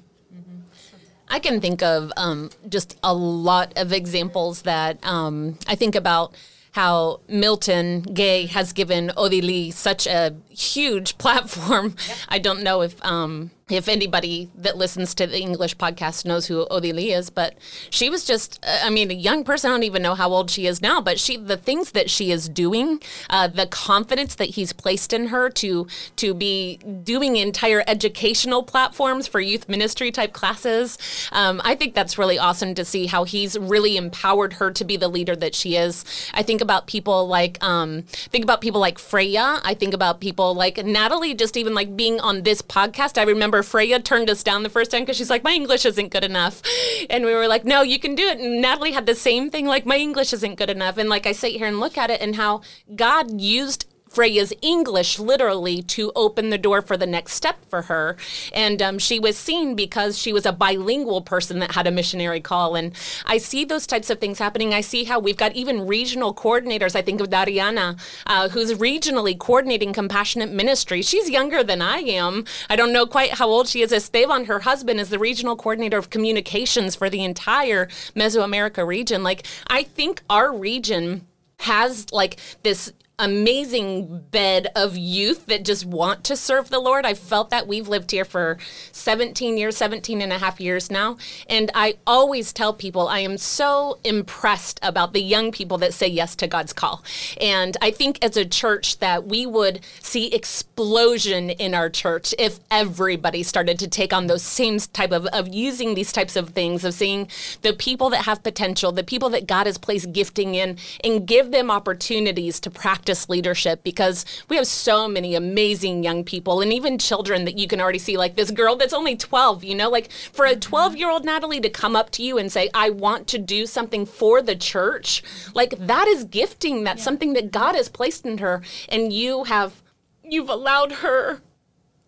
I 1.28 1.38
can 1.38 1.60
think 1.60 1.82
of 1.82 2.12
um, 2.16 2.50
just 2.68 2.98
a 3.02 3.14
lot 3.14 3.72
of 3.76 3.92
examples 3.92 4.62
that 4.62 5.04
um, 5.04 5.58
I 5.66 5.74
think 5.74 5.94
about 5.94 6.34
how 6.72 7.20
Milton 7.28 8.02
Gay 8.02 8.46
has 8.46 8.72
given 8.72 9.12
Odili 9.16 9.72
such 9.72 10.06
a 10.06 10.34
huge 10.50 11.16
platform. 11.18 11.94
I 12.28 12.38
don't 12.38 12.62
know 12.62 12.82
if 12.82 13.02
um, 13.04 13.52
if 13.70 13.88
anybody 13.88 14.50
that 14.54 14.76
listens 14.76 15.14
to 15.14 15.26
the 15.26 15.40
English 15.40 15.74
podcast 15.78 16.26
knows 16.26 16.46
who 16.46 16.66
Odili 16.70 17.16
is, 17.16 17.30
but 17.30 17.54
she 17.88 18.10
was 18.10 18.26
just, 18.26 18.62
I 18.62 18.90
mean, 18.90 19.10
a 19.10 19.14
young 19.14 19.42
person. 19.42 19.70
I 19.70 19.74
don't 19.74 19.84
even 19.84 20.02
know 20.02 20.14
how 20.14 20.30
old 20.30 20.50
she 20.50 20.66
is 20.66 20.82
now, 20.82 21.00
but 21.00 21.18
she, 21.18 21.38
the 21.38 21.56
things 21.56 21.92
that 21.92 22.10
she 22.10 22.30
is 22.30 22.46
doing, 22.46 23.00
uh, 23.30 23.48
the 23.48 23.66
confidence 23.66 24.34
that 24.34 24.50
he's 24.50 24.74
placed 24.74 25.14
in 25.14 25.28
her 25.28 25.48
to 25.50 25.86
to 26.16 26.34
be 26.34 26.76
doing 27.04 27.36
entire 27.36 27.82
educational 27.86 28.62
platforms 28.62 29.26
for 29.26 29.40
youth 29.40 29.66
ministry 29.66 30.12
type 30.12 30.34
classes. 30.34 30.98
Um, 31.32 31.62
I 31.64 31.74
think 31.74 31.94
that's 31.94 32.18
really 32.18 32.38
awesome 32.38 32.74
to 32.74 32.84
see 32.84 33.06
how 33.06 33.24
he's 33.24 33.58
really 33.58 33.96
empowered 33.96 34.54
her 34.54 34.70
to 34.72 34.84
be 34.84 34.98
the 34.98 35.08
leader 35.08 35.34
that 35.36 35.54
she 35.54 35.76
is. 35.76 36.04
I 36.34 36.42
think 36.42 36.60
about 36.60 36.86
people 36.86 37.26
like, 37.26 37.62
um, 37.64 38.02
think 38.02 38.44
about 38.44 38.60
people 38.60 38.80
like 38.80 38.98
Freya. 38.98 39.60
I 39.64 39.72
think 39.72 39.94
about 39.94 40.20
people 40.20 40.54
like 40.54 40.84
Natalie, 40.84 41.32
just 41.32 41.56
even 41.56 41.74
like 41.74 41.96
being 41.96 42.20
on 42.20 42.42
this 42.42 42.60
podcast. 42.60 43.16
I 43.16 43.22
remember 43.22 43.53
Freya 43.62 44.00
turned 44.00 44.30
us 44.30 44.42
down 44.42 44.62
the 44.62 44.68
first 44.68 44.90
time 44.90 45.02
because 45.02 45.16
she's 45.16 45.30
like, 45.30 45.44
my 45.44 45.52
English 45.52 45.84
isn't 45.86 46.10
good 46.10 46.24
enough. 46.24 46.62
And 47.08 47.24
we 47.24 47.34
were 47.34 47.48
like, 47.48 47.64
no, 47.64 47.82
you 47.82 47.98
can 47.98 48.14
do 48.14 48.26
it. 48.26 48.38
And 48.38 48.60
Natalie 48.60 48.92
had 48.92 49.06
the 49.06 49.14
same 49.14 49.50
thing, 49.50 49.66
like, 49.66 49.86
my 49.86 49.96
English 49.96 50.32
isn't 50.32 50.56
good 50.56 50.70
enough. 50.70 50.98
And 50.98 51.08
like, 51.08 51.26
I 51.26 51.32
sit 51.32 51.52
here 51.52 51.66
and 51.66 51.80
look 51.80 51.96
at 51.96 52.10
it 52.10 52.20
and 52.20 52.36
how 52.36 52.62
God 52.94 53.40
used 53.40 53.86
Freya's 54.14 54.52
English 54.62 55.18
literally 55.18 55.82
to 55.82 56.12
open 56.14 56.50
the 56.50 56.58
door 56.58 56.80
for 56.80 56.96
the 56.96 57.06
next 57.06 57.34
step 57.34 57.64
for 57.68 57.82
her. 57.82 58.16
And 58.52 58.80
um, 58.80 58.98
she 58.98 59.18
was 59.18 59.36
seen 59.36 59.74
because 59.74 60.16
she 60.16 60.32
was 60.32 60.46
a 60.46 60.52
bilingual 60.52 61.20
person 61.20 61.58
that 61.58 61.72
had 61.72 61.86
a 61.86 61.90
missionary 61.90 62.40
call. 62.40 62.76
And 62.76 62.92
I 63.26 63.38
see 63.38 63.64
those 63.64 63.86
types 63.86 64.10
of 64.10 64.20
things 64.20 64.38
happening. 64.38 64.72
I 64.72 64.80
see 64.80 65.04
how 65.04 65.18
we've 65.18 65.36
got 65.36 65.54
even 65.56 65.86
regional 65.86 66.32
coordinators. 66.32 66.94
I 66.94 67.02
think 67.02 67.20
of 67.20 67.28
Dariana, 67.28 68.00
uh, 68.26 68.48
who's 68.48 68.72
regionally 68.74 69.36
coordinating 69.36 69.92
compassionate 69.92 70.52
ministry. 70.52 71.02
She's 71.02 71.28
younger 71.28 71.64
than 71.64 71.82
I 71.82 71.98
am. 71.98 72.44
I 72.70 72.76
don't 72.76 72.92
know 72.92 73.06
quite 73.06 73.32
how 73.34 73.48
old 73.48 73.68
she 73.68 73.82
is. 73.82 73.92
Esteban, 73.92 74.44
her 74.44 74.60
husband, 74.60 75.00
is 75.00 75.10
the 75.10 75.18
regional 75.18 75.56
coordinator 75.56 75.98
of 75.98 76.10
communications 76.10 76.94
for 76.94 77.10
the 77.10 77.24
entire 77.24 77.86
Mesoamerica 78.14 78.86
region. 78.86 79.22
Like, 79.22 79.46
I 79.66 79.82
think 79.82 80.22
our 80.30 80.56
region 80.56 81.26
has 81.60 82.12
like 82.12 82.38
this 82.62 82.92
amazing 83.18 84.24
bed 84.32 84.66
of 84.74 84.96
youth 84.96 85.46
that 85.46 85.64
just 85.64 85.84
want 85.84 86.24
to 86.24 86.36
serve 86.36 86.68
the 86.68 86.80
Lord. 86.80 87.06
I 87.06 87.14
felt 87.14 87.50
that 87.50 87.68
we've 87.68 87.86
lived 87.86 88.10
here 88.10 88.24
for 88.24 88.58
17 88.90 89.56
years, 89.56 89.76
17 89.76 90.20
and 90.20 90.32
a 90.32 90.38
half 90.38 90.60
years 90.60 90.90
now. 90.90 91.16
And 91.48 91.70
I 91.74 91.96
always 92.06 92.52
tell 92.52 92.72
people 92.72 93.06
I 93.06 93.20
am 93.20 93.38
so 93.38 93.98
impressed 94.02 94.80
about 94.82 95.12
the 95.12 95.22
young 95.22 95.52
people 95.52 95.78
that 95.78 95.94
say 95.94 96.08
yes 96.08 96.34
to 96.36 96.48
God's 96.48 96.72
call. 96.72 97.04
And 97.40 97.76
I 97.80 97.92
think 97.92 98.22
as 98.24 98.36
a 98.36 98.44
church 98.44 98.98
that 98.98 99.26
we 99.26 99.46
would 99.46 99.80
see 100.00 100.34
explosion 100.34 101.50
in 101.50 101.72
our 101.72 101.90
church 101.90 102.34
if 102.36 102.58
everybody 102.70 103.44
started 103.44 103.78
to 103.78 103.88
take 103.88 104.12
on 104.12 104.26
those 104.26 104.42
same 104.42 104.78
type 104.78 105.12
of, 105.12 105.26
of 105.26 105.46
using 105.48 105.94
these 105.94 106.12
types 106.12 106.34
of 106.34 106.48
things, 106.50 106.84
of 106.84 106.94
seeing 106.94 107.28
the 107.62 107.74
people 107.74 108.10
that 108.10 108.24
have 108.24 108.42
potential, 108.42 108.90
the 108.90 109.04
people 109.04 109.28
that 109.28 109.46
God 109.46 109.66
has 109.66 109.78
placed 109.78 110.12
gifting 110.12 110.54
in, 110.54 110.78
and 111.04 111.26
give 111.28 111.52
them 111.52 111.70
opportunities 111.70 112.58
to 112.58 112.70
practice 112.70 113.03
leadership 113.28 113.82
because 113.82 114.24
we 114.48 114.56
have 114.56 114.66
so 114.66 115.08
many 115.08 115.34
amazing 115.34 116.02
young 116.02 116.24
people 116.24 116.60
and 116.60 116.72
even 116.72 116.98
children 116.98 117.44
that 117.44 117.58
you 117.58 117.66
can 117.66 117.80
already 117.80 117.98
see, 117.98 118.16
like 118.16 118.36
this 118.36 118.50
girl 118.50 118.76
that's 118.76 118.92
only 118.92 119.16
12, 119.16 119.64
you 119.64 119.74
know, 119.74 119.90
like 119.90 120.10
for 120.10 120.44
a 120.44 120.56
12 120.56 120.96
year 120.96 121.10
old 121.10 121.24
Natalie 121.24 121.60
to 121.60 121.70
come 121.70 121.96
up 121.96 122.10
to 122.10 122.22
you 122.22 122.38
and 122.38 122.50
say, 122.50 122.70
I 122.74 122.90
want 122.90 123.26
to 123.28 123.38
do 123.38 123.66
something 123.66 124.06
for 124.06 124.42
the 124.42 124.56
church, 124.56 125.22
like 125.54 125.74
that 125.78 126.08
is 126.08 126.24
gifting. 126.24 126.84
That's 126.84 127.02
something 127.02 127.32
that 127.34 127.50
God 127.52 127.74
has 127.74 127.88
placed 127.88 128.24
in 128.26 128.38
her. 128.38 128.62
And 128.88 129.12
you 129.12 129.44
have, 129.44 129.82
you've 130.22 130.48
allowed 130.48 130.92
her 130.92 131.40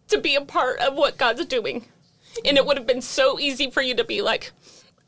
to 0.08 0.20
be 0.20 0.34
a 0.34 0.40
part 0.40 0.78
of 0.80 0.94
what 0.94 1.18
God's 1.18 1.44
doing. 1.46 1.86
And 2.44 2.56
it 2.56 2.66
would 2.66 2.76
have 2.76 2.86
been 2.86 3.02
so 3.02 3.38
easy 3.38 3.70
for 3.70 3.82
you 3.82 3.94
to 3.94 4.04
be 4.04 4.22
like, 4.22 4.52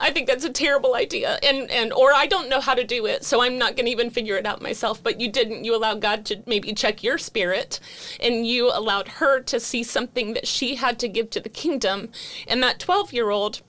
I 0.01 0.13
think 0.13 0.29
that's 0.29 0.45
a 0.45 0.51
terrible 0.51 0.95
idea. 0.95 1.39
And 1.43 1.71
and 1.71 1.93
or 1.93 2.13
I 2.13 2.27
don't 2.27 2.49
know 2.49 2.61
how 2.61 2.75
to 2.75 2.85
do 2.85 3.07
it, 3.07 3.25
so 3.25 3.43
I'm 3.43 3.59
not 3.59 3.75
going 3.77 3.87
to 3.87 3.93
even 3.93 4.11
figure 4.11 4.37
it 4.37 4.47
out 4.47 4.63
myself. 4.63 5.03
But 5.03 5.21
you 5.21 5.31
didn't. 5.31 5.65
You 5.65 5.75
allowed 5.75 6.01
God 6.01 6.25
to 6.27 6.43
maybe 6.47 6.73
check 6.73 7.03
your 7.03 7.19
spirit 7.19 7.81
and 8.21 8.47
you 8.47 8.71
allowed 8.73 9.09
her 9.09 9.41
to 9.41 9.59
see 9.59 9.83
something 9.83 10.35
that 10.35 10.47
she 10.47 10.77
had 10.77 10.99
to 11.01 11.09
give 11.09 11.31
to 11.31 11.41
the 11.41 11.49
kingdom. 11.49 12.11
And 12.47 12.63
that 12.63 12.79
12-year-old 12.79 13.63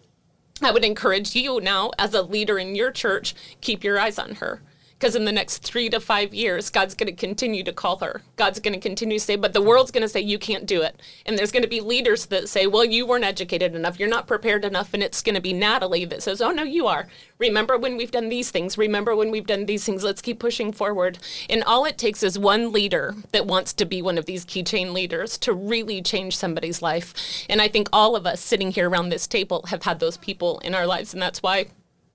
I 0.61 0.71
would 0.71 0.83
encourage 0.85 1.35
you 1.35 1.61
now 1.61 1.91
as 1.97 2.13
a 2.13 2.21
leader 2.21 2.59
in 2.59 2.75
your 2.75 2.91
church, 2.91 3.33
keep 3.61 3.83
your 3.83 3.97
eyes 3.97 4.19
on 4.19 4.35
her 4.35 4.61
because 4.99 5.15
in 5.15 5.23
the 5.23 5.31
next 5.31 5.59
three 5.59 5.87
to 5.89 5.99
five 5.99 6.33
years, 6.33 6.69
God's 6.69 6.93
going 6.93 7.07
to 7.07 7.13
continue 7.13 7.63
to 7.63 7.71
call 7.71 7.99
her. 7.99 8.21
God's 8.35 8.59
going 8.59 8.73
to 8.73 8.79
continue 8.81 9.17
to 9.17 9.23
say, 9.23 9.37
but 9.37 9.53
the 9.53 9.61
world's 9.61 9.91
going 9.91 10.01
to 10.01 10.09
say, 10.09 10.19
you 10.19 10.37
can't 10.37 10.65
do 10.65 10.81
it. 10.81 10.99
And 11.25 11.37
there's 11.37 11.53
going 11.53 11.63
to 11.63 11.69
be 11.69 11.79
leaders 11.79 12.25
that 12.25 12.49
say, 12.49 12.67
well, 12.67 12.83
you 12.83 13.05
weren't 13.05 13.23
educated 13.23 13.75
enough. 13.75 13.97
You're 13.97 14.09
not 14.09 14.27
prepared 14.27 14.65
enough. 14.65 14.93
And 14.93 15.01
it's 15.01 15.21
going 15.21 15.35
to 15.35 15.41
be 15.41 15.53
Natalie 15.53 16.03
that 16.03 16.21
says, 16.21 16.41
oh, 16.41 16.51
no, 16.51 16.63
you 16.63 16.85
are. 16.87 17.07
Remember 17.37 17.77
when 17.77 17.95
we've 17.95 18.11
done 18.11 18.27
these 18.27 18.51
things. 18.51 18.77
Remember 18.77 19.15
when 19.15 19.31
we've 19.31 19.47
done 19.47 19.67
these 19.67 19.85
things. 19.85 20.03
Let's 20.03 20.21
keep 20.21 20.37
pushing 20.37 20.73
forward. 20.73 21.17
And 21.49 21.63
all 21.63 21.85
it 21.85 21.97
takes 21.97 22.21
is 22.21 22.37
one 22.37 22.73
leader 22.73 23.15
that 23.31 23.47
wants 23.47 23.71
to 23.75 23.85
be 23.85 24.01
one 24.01 24.17
of 24.17 24.25
these 24.25 24.45
keychain 24.45 24.91
leaders 24.91 25.37
to 25.39 25.53
really 25.53 26.01
change 26.01 26.35
somebody's 26.35 26.81
life. 26.81 27.45
And 27.47 27.61
I 27.61 27.69
think 27.69 27.87
all 27.93 28.17
of 28.17 28.25
us 28.25 28.41
sitting 28.41 28.71
here 28.71 28.89
around 28.89 29.09
this 29.09 29.27
table 29.27 29.63
have 29.67 29.83
had 29.83 30.01
those 30.01 30.17
people 30.17 30.59
in 30.59 30.75
our 30.75 30.85
lives. 30.85 31.13
And 31.13 31.21
that's 31.21 31.41
why 31.41 31.67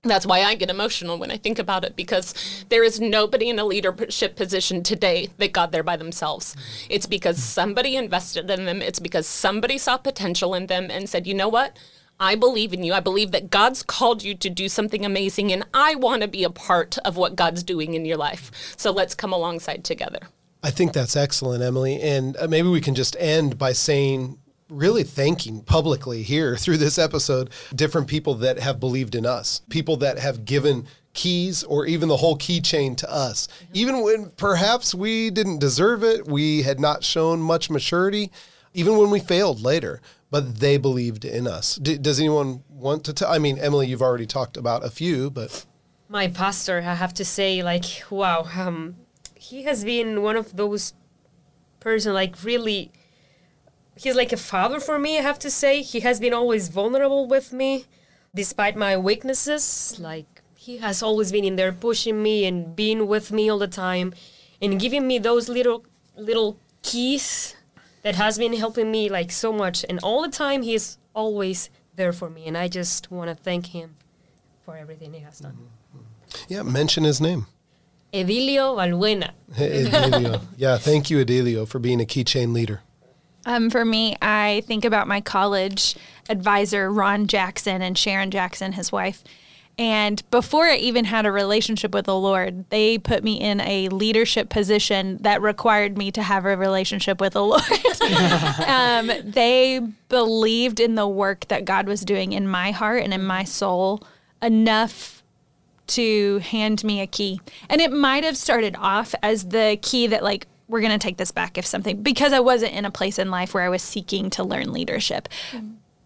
that's 0.09 0.25
why 0.25 0.41
I 0.43 0.55
get 0.55 0.69
emotional 0.69 1.17
when 1.17 1.31
I 1.31 1.37
think 1.37 1.59
about 1.59 1.83
it 1.83 1.95
because 1.95 2.33
there 2.69 2.83
is 2.83 2.99
nobody 2.99 3.49
in 3.49 3.59
a 3.59 3.65
leadership 3.65 4.35
position 4.35 4.83
today 4.83 5.29
that 5.37 5.53
got 5.53 5.71
there 5.71 5.83
by 5.83 5.97
themselves. 5.97 6.55
It's 6.89 7.05
because 7.05 7.41
somebody 7.41 7.95
invested 7.95 8.49
in 8.49 8.65
them, 8.65 8.81
it's 8.81 8.99
because 8.99 9.27
somebody 9.27 9.77
saw 9.77 9.97
potential 9.97 10.53
in 10.53 10.67
them 10.67 10.89
and 10.89 11.09
said, 11.09 11.27
you 11.27 11.33
know 11.33 11.49
what? 11.49 11.77
I 12.19 12.35
believe 12.35 12.71
in 12.73 12.83
you. 12.83 12.93
I 12.93 13.01
believe 13.01 13.31
that 13.31 13.51
God's 13.51 13.83
called 13.83 14.23
you 14.23 14.35
to 14.35 14.49
do 14.49 14.69
something 14.69 15.05
amazing, 15.05 15.51
and 15.51 15.65
I 15.73 15.95
want 15.95 16.21
to 16.21 16.29
be 16.29 16.45
a 16.45 16.49
part 16.49 16.97
of 16.99 17.17
what 17.17 17.35
God's 17.35 17.61
doing 17.61 17.93
in 17.93 18.05
your 18.05 18.15
life. 18.15 18.73
So 18.77 18.91
let's 18.91 19.13
come 19.13 19.33
alongside 19.33 19.83
together. 19.83 20.19
I 20.63 20.71
think 20.71 20.93
that's 20.93 21.15
excellent, 21.15 21.61
Emily. 21.61 22.01
And 22.01 22.37
uh, 22.37 22.47
maybe 22.47 22.69
we 22.69 22.81
can 22.81 22.95
just 22.95 23.15
end 23.19 23.57
by 23.57 23.73
saying, 23.73 24.39
really 24.75 25.03
thanking 25.03 25.61
publicly 25.61 26.23
here 26.23 26.55
through 26.57 26.77
this 26.77 26.97
episode 26.97 27.49
different 27.73 28.07
people 28.07 28.35
that 28.35 28.59
have 28.59 28.79
believed 28.79 29.15
in 29.15 29.25
us, 29.25 29.61
people 29.69 29.97
that 29.97 30.19
have 30.19 30.45
given 30.45 30.85
keys 31.13 31.63
or 31.63 31.85
even 31.85 32.09
the 32.09 32.17
whole 32.17 32.37
keychain 32.37 32.95
to 32.97 33.11
us, 33.11 33.47
even 33.73 34.01
when 34.01 34.29
perhaps 34.31 34.93
we 34.93 35.29
didn't 35.29 35.59
deserve 35.59 36.03
it, 36.03 36.27
we 36.27 36.61
had 36.63 36.79
not 36.79 37.03
shown 37.03 37.39
much 37.39 37.69
maturity, 37.69 38.31
even 38.73 38.97
when 38.97 39.09
we 39.09 39.19
failed 39.19 39.61
later, 39.61 40.01
but 40.29 40.59
they 40.59 40.77
believed 40.77 41.23
in 41.23 41.47
us. 41.47 41.75
D- 41.75 41.97
does 41.97 42.19
anyone 42.19 42.63
want 42.69 43.05
to 43.05 43.13
tell? 43.13 43.31
I 43.31 43.39
mean, 43.39 43.57
Emily, 43.57 43.87
you've 43.87 44.01
already 44.01 44.25
talked 44.25 44.57
about 44.57 44.83
a 44.83 44.89
few, 44.89 45.31
but 45.31 45.65
my 46.09 46.27
pastor, 46.27 46.79
I 46.79 46.93
have 46.95 47.13
to 47.15 47.25
say, 47.25 47.63
like, 47.63 48.03
wow, 48.09 48.47
um, 48.55 48.97
he 49.33 49.63
has 49.63 49.83
been 49.85 50.21
one 50.21 50.35
of 50.35 50.55
those 50.55 50.93
person, 51.79 52.13
like, 52.13 52.43
really. 52.43 52.91
He's 53.97 54.15
like 54.15 54.33
a 54.33 54.37
father 54.37 54.79
for 54.79 54.99
me, 54.99 55.17
I 55.17 55.21
have 55.21 55.39
to 55.39 55.49
say. 55.49 55.81
He 55.81 56.01
has 56.01 56.19
been 56.19 56.33
always 56.33 56.67
vulnerable 56.67 57.27
with 57.27 57.53
me, 57.53 57.85
despite 58.33 58.75
my 58.75 58.97
weaknesses. 58.97 59.97
Like, 59.99 60.41
he 60.65 60.77
has 60.77 61.01
always 61.01 61.31
been 61.31 61.45
in 61.45 61.55
there 61.55 61.71
pushing 61.71 62.21
me 62.21 62.45
and 62.45 62.75
being 62.75 63.07
with 63.07 63.31
me 63.31 63.49
all 63.49 63.59
the 63.59 63.67
time 63.67 64.13
and 64.61 64.79
giving 64.79 65.07
me 65.07 65.19
those 65.19 65.47
little 65.47 65.85
little 66.17 66.57
keys 66.81 67.55
that 68.01 68.15
has 68.15 68.37
been 68.37 68.53
helping 68.53 68.89
me 68.89 69.09
like 69.09 69.31
so 69.31 69.51
much 69.51 69.85
and 69.89 69.99
all 70.01 70.21
the 70.21 70.29
time 70.29 70.61
he's 70.61 70.97
always 71.13 71.69
there 71.95 72.13
for 72.13 72.29
me 72.29 72.45
and 72.47 72.57
I 72.57 72.67
just 72.67 73.11
want 73.11 73.29
to 73.29 73.35
thank 73.35 73.67
him 73.67 73.95
for 74.63 74.75
everything 74.75 75.13
he 75.13 75.19
has 75.19 75.39
done. 75.39 75.53
Mm-hmm. 75.53 76.53
yeah, 76.53 76.63
mention 76.63 77.03
his 77.03 77.21
name. 77.21 77.45
Edilio 78.11 78.75
Valbuena. 78.75 79.31
Edilio. 79.53 80.41
yeah, 80.57 80.77
thank 80.77 81.09
you, 81.09 81.23
Edilio, 81.23 81.67
for 81.67 81.79
being 81.79 82.01
a 82.01 82.05
keychain 82.05 82.53
leader. 82.53 82.81
Um, 83.45 83.69
for 83.69 83.85
me, 83.85 84.15
I 84.21 84.63
think 84.65 84.85
about 84.85 85.07
my 85.07 85.21
college 85.21 85.95
advisor, 86.29 86.91
Ron 86.91 87.27
Jackson, 87.27 87.81
and 87.81 87.97
Sharon 87.97 88.31
Jackson, 88.31 88.73
his 88.73 88.91
wife. 88.91 89.23
And 89.77 90.23
before 90.31 90.65
I 90.65 90.77
even 90.77 91.03
had 91.05 91.25
a 91.25 91.31
relationship 91.31 91.93
with 91.93 92.05
the 92.05 92.15
Lord, 92.15 92.69
they 92.69 92.97
put 92.97 93.23
me 93.23 93.39
in 93.41 93.59
a 93.59 93.89
leadership 93.89 94.47
position 94.49 95.17
that 95.21 95.41
required 95.41 95.97
me 95.97 96.11
to 96.13 96.23
have 96.23 96.45
a 96.45 96.55
relationship 96.55 97.19
with 97.19 97.33
the 97.33 97.43
Lord. 97.43 97.61
um, 98.67 99.11
they 99.23 99.81
believed 100.07 100.79
in 100.79 100.95
the 100.95 101.07
work 101.07 101.47
that 101.49 101.65
God 101.65 101.87
was 101.87 102.01
doing 102.01 102.31
in 102.31 102.47
my 102.47 102.71
heart 102.71 103.03
and 103.03 103.13
in 103.13 103.25
my 103.25 103.43
soul 103.43 104.01
enough 104.41 105.23
to 105.87 106.39
hand 106.39 106.83
me 106.83 107.01
a 107.01 107.07
key. 107.07 107.41
And 107.69 107.81
it 107.81 107.91
might 107.91 108.23
have 108.23 108.37
started 108.37 108.75
off 108.79 109.13
as 109.21 109.49
the 109.49 109.77
key 109.81 110.07
that, 110.07 110.23
like, 110.23 110.47
we're 110.67 110.81
going 110.81 110.91
to 110.91 110.97
take 110.97 111.17
this 111.17 111.31
back 111.31 111.57
if 111.57 111.65
something, 111.65 112.01
because 112.01 112.33
I 112.33 112.39
wasn't 112.39 112.73
in 112.73 112.85
a 112.85 112.91
place 112.91 113.19
in 113.19 113.29
life 113.29 113.53
where 113.53 113.63
I 113.63 113.69
was 113.69 113.81
seeking 113.81 114.29
to 114.31 114.43
learn 114.43 114.73
leadership. 114.73 115.29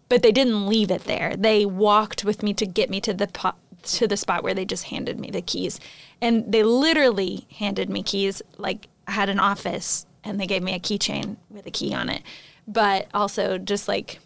But 0.09 0.23
they 0.23 0.31
didn't 0.31 0.67
leave 0.67 0.89
it 0.89 1.03
there. 1.05 1.35
They 1.37 1.65
walked 1.65 2.25
with 2.25 2.41
me 2.41 2.53
to 2.55 2.65
get 2.65 2.89
me 2.89 2.99
to 3.01 3.13
the 3.13 3.27
po- 3.27 3.53
to 3.83 4.07
the 4.07 4.17
spot 4.17 4.43
where 4.43 4.53
they 4.53 4.65
just 4.65 4.85
handed 4.85 5.19
me 5.19 5.29
the 5.29 5.41
keys. 5.41 5.79
And 6.21 6.51
they 6.51 6.63
literally 6.63 7.47
handed 7.57 7.89
me 7.89 8.03
keys 8.03 8.41
like 8.57 8.87
I 9.07 9.11
had 9.11 9.29
an 9.29 9.39
office 9.39 10.05
and 10.23 10.39
they 10.39 10.47
gave 10.47 10.63
me 10.63 10.73
a 10.73 10.79
keychain 10.79 11.37
with 11.49 11.65
a 11.65 11.71
key 11.71 11.93
on 11.93 12.09
it. 12.09 12.23
But 12.67 13.07
also 13.13 13.57
just 13.57 13.87
like 13.87 14.19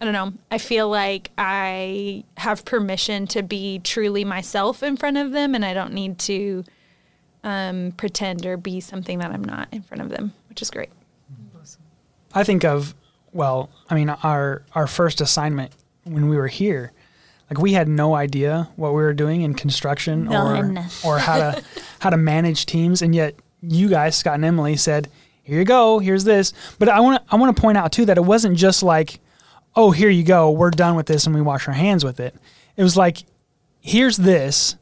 I 0.00 0.04
don't 0.04 0.12
know. 0.12 0.34
I 0.50 0.58
feel 0.58 0.90
like 0.90 1.30
I 1.38 2.24
have 2.36 2.64
permission 2.64 3.26
to 3.28 3.42
be 3.42 3.78
truly 3.78 4.24
myself 4.24 4.82
in 4.82 4.96
front 4.96 5.16
of 5.16 5.32
them, 5.32 5.54
and 5.54 5.64
I 5.64 5.72
don't 5.72 5.94
need 5.94 6.18
to 6.20 6.64
um, 7.46 7.92
pretend 7.92 8.44
or 8.44 8.56
be 8.56 8.80
something 8.80 9.20
that 9.20 9.30
I'm 9.30 9.44
not 9.44 9.68
in 9.70 9.80
front 9.80 10.02
of 10.02 10.10
them, 10.10 10.32
which 10.48 10.60
is 10.60 10.70
great. 10.70 10.90
I 12.34 12.44
think 12.44 12.64
of 12.64 12.94
well, 13.32 13.70
I 13.88 13.94
mean 13.94 14.10
our 14.10 14.62
our 14.74 14.86
first 14.86 15.20
assignment 15.20 15.72
when 16.04 16.28
we 16.28 16.36
were 16.36 16.48
here, 16.48 16.92
like 17.48 17.58
we 17.58 17.72
had 17.72 17.88
no 17.88 18.14
idea 18.14 18.68
what 18.76 18.90
we 18.90 18.96
were 18.96 19.14
doing 19.14 19.42
in 19.42 19.54
construction 19.54 20.24
None. 20.24 20.78
or 20.78 20.84
or 21.04 21.18
how 21.18 21.36
to 21.38 21.62
how 22.00 22.10
to 22.10 22.16
manage 22.16 22.66
teams, 22.66 23.00
and 23.00 23.14
yet 23.14 23.36
you 23.62 23.88
guys, 23.88 24.16
Scott 24.16 24.34
and 24.34 24.44
Emily, 24.44 24.76
said, 24.76 25.08
"Here 25.44 25.58
you 25.58 25.64
go, 25.64 26.00
here's 26.00 26.24
this." 26.24 26.52
But 26.78 26.88
I 26.88 27.00
want 27.00 27.22
I 27.30 27.36
want 27.36 27.56
to 27.56 27.60
point 27.60 27.78
out 27.78 27.92
too 27.92 28.04
that 28.06 28.18
it 28.18 28.24
wasn't 28.24 28.58
just 28.58 28.82
like, 28.82 29.20
"Oh, 29.76 29.92
here 29.92 30.10
you 30.10 30.24
go, 30.24 30.50
we're 30.50 30.70
done 30.70 30.96
with 30.96 31.06
this," 31.06 31.26
and 31.26 31.34
we 31.34 31.40
wash 31.40 31.68
our 31.68 31.74
hands 31.74 32.04
with 32.04 32.18
it. 32.18 32.34
It 32.76 32.82
was 32.82 32.96
like, 32.96 33.18
"Here's 33.80 34.16
this, 34.16 34.76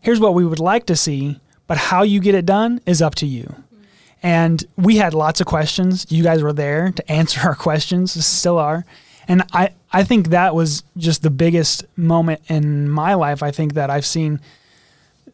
here's 0.00 0.20
what 0.20 0.34
we 0.34 0.44
would 0.44 0.60
like 0.60 0.86
to 0.86 0.96
see, 0.96 1.40
but 1.72 1.78
how 1.78 2.02
you 2.02 2.20
get 2.20 2.34
it 2.34 2.44
done 2.44 2.80
is 2.84 3.00
up 3.00 3.14
to 3.14 3.26
you." 3.26 3.46
And 4.22 4.64
we 4.76 4.96
had 4.96 5.14
lots 5.14 5.40
of 5.40 5.46
questions. 5.46 6.06
You 6.10 6.22
guys 6.22 6.42
were 6.42 6.52
there 6.52 6.92
to 6.92 7.10
answer 7.10 7.40
our 7.48 7.54
questions, 7.54 8.12
still 8.24 8.58
are. 8.58 8.84
And 9.26 9.42
I, 9.52 9.70
I 9.92 10.04
think 10.04 10.28
that 10.28 10.54
was 10.54 10.82
just 10.96 11.22
the 11.22 11.30
biggest 11.30 11.84
moment 11.96 12.42
in 12.48 12.90
my 12.90 13.14
life. 13.14 13.42
I 13.42 13.50
think 13.50 13.74
that 13.74 13.90
I've 13.90 14.06
seen 14.06 14.40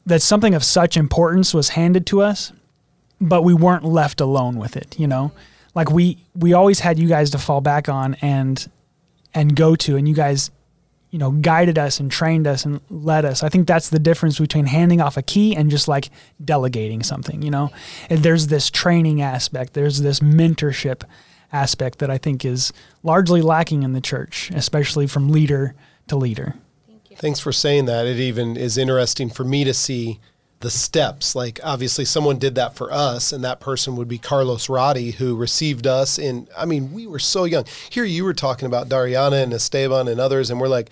that 0.07 0.23
something 0.23 0.55
of 0.55 0.65
such 0.65 0.97
importance 0.97 1.53
was 1.53 1.71
handed 1.71 2.07
to 2.07 2.23
us, 2.23 2.53
but 3.21 3.43
we 3.43 3.53
weren't 3.53 3.85
left 3.85 4.21
alone 4.21 4.59
with 4.59 4.77
it, 4.77 4.99
you 4.99 5.07
know? 5.07 5.33
Like 5.75 5.91
we 5.91 6.19
we 6.35 6.53
always 6.55 6.81
had 6.81 6.99
you 6.99 7.09
guys 7.09 7.31
to 7.31 7.39
fall 7.39 7.61
back 7.61 7.89
on 7.89 8.17
and 8.23 8.71
and 9.35 9.55
go 9.55 9.77
to 9.77 9.97
and 9.97 10.09
you 10.09 10.15
guys 10.15 10.51
you 11.11 11.19
know 11.19 11.31
guided 11.31 11.79
us 11.79 12.01
and 12.01 12.11
trained 12.11 12.47
us 12.47 12.65
and 12.65 12.81
led 12.91 13.25
us. 13.25 13.43
I 13.43 13.49
think 13.49 13.67
that's 13.67 13.91
the 13.91 13.99
difference 13.99 14.39
between 14.39 14.67
handing 14.67 15.01
off 15.01 15.17
a 15.17 15.23
key 15.23 15.57
and 15.57 15.71
just 15.71 15.89
like 15.89 16.11
delegating 16.45 17.03
something 17.03 17.43
you 17.43 17.51
know? 17.51 17.71
And 18.11 18.23
there's 18.23 18.49
this 18.49 18.71
training 18.71 19.23
aspect. 19.23 19.75
There's 19.75 20.01
this 20.01 20.21
mentorship 20.21 21.03
aspect 21.51 21.99
that 21.99 22.11
i 22.11 22.19
think 22.19 22.45
is 22.45 22.75
largely 23.03 23.41
lacking 23.41 23.83
in 23.83 23.95
the 23.95 24.03
church 24.03 24.51
especially 24.55 25.07
from 25.07 25.31
leader 25.31 25.75
to 26.09 26.17
leader. 26.17 26.55
Thanks 27.17 27.41
for 27.41 27.53
saying 27.53 27.87
that. 27.87 28.07
It 28.07 28.19
even 28.19 28.57
is 28.57 28.79
interesting 28.79 29.29
for 29.29 29.45
me 29.45 29.65
to 29.65 29.75
see 29.75 30.21
the 30.61 30.71
steps. 30.71 31.35
Like, 31.35 31.61
obviously, 31.63 32.05
someone 32.05 32.39
did 32.39 32.55
that 32.57 32.75
for 32.75 32.93
us, 32.93 33.33
and 33.33 33.45
that 33.45 33.61
person 33.61 33.97
would 33.97 34.09
be 34.09 34.19
Carlos 34.19 34.69
Roddy, 34.69 35.13
who 35.13 35.37
received 35.37 35.87
us. 35.87 36.19
In, 36.19 36.49
I 36.57 36.65
mean, 36.65 36.93
we 36.93 37.07
were 37.07 37.19
so 37.19 37.45
young. 37.45 37.65
Here 37.91 38.05
you 38.05 38.25
were 38.25 38.35
talking 38.35 38.67
about 38.67 38.89
Dariana 38.89 39.43
and 39.43 39.53
Esteban 39.53 40.09
and 40.09 40.21
others, 40.21 40.51
and 40.51 40.61
we're 40.61 40.69
like, 40.69 40.91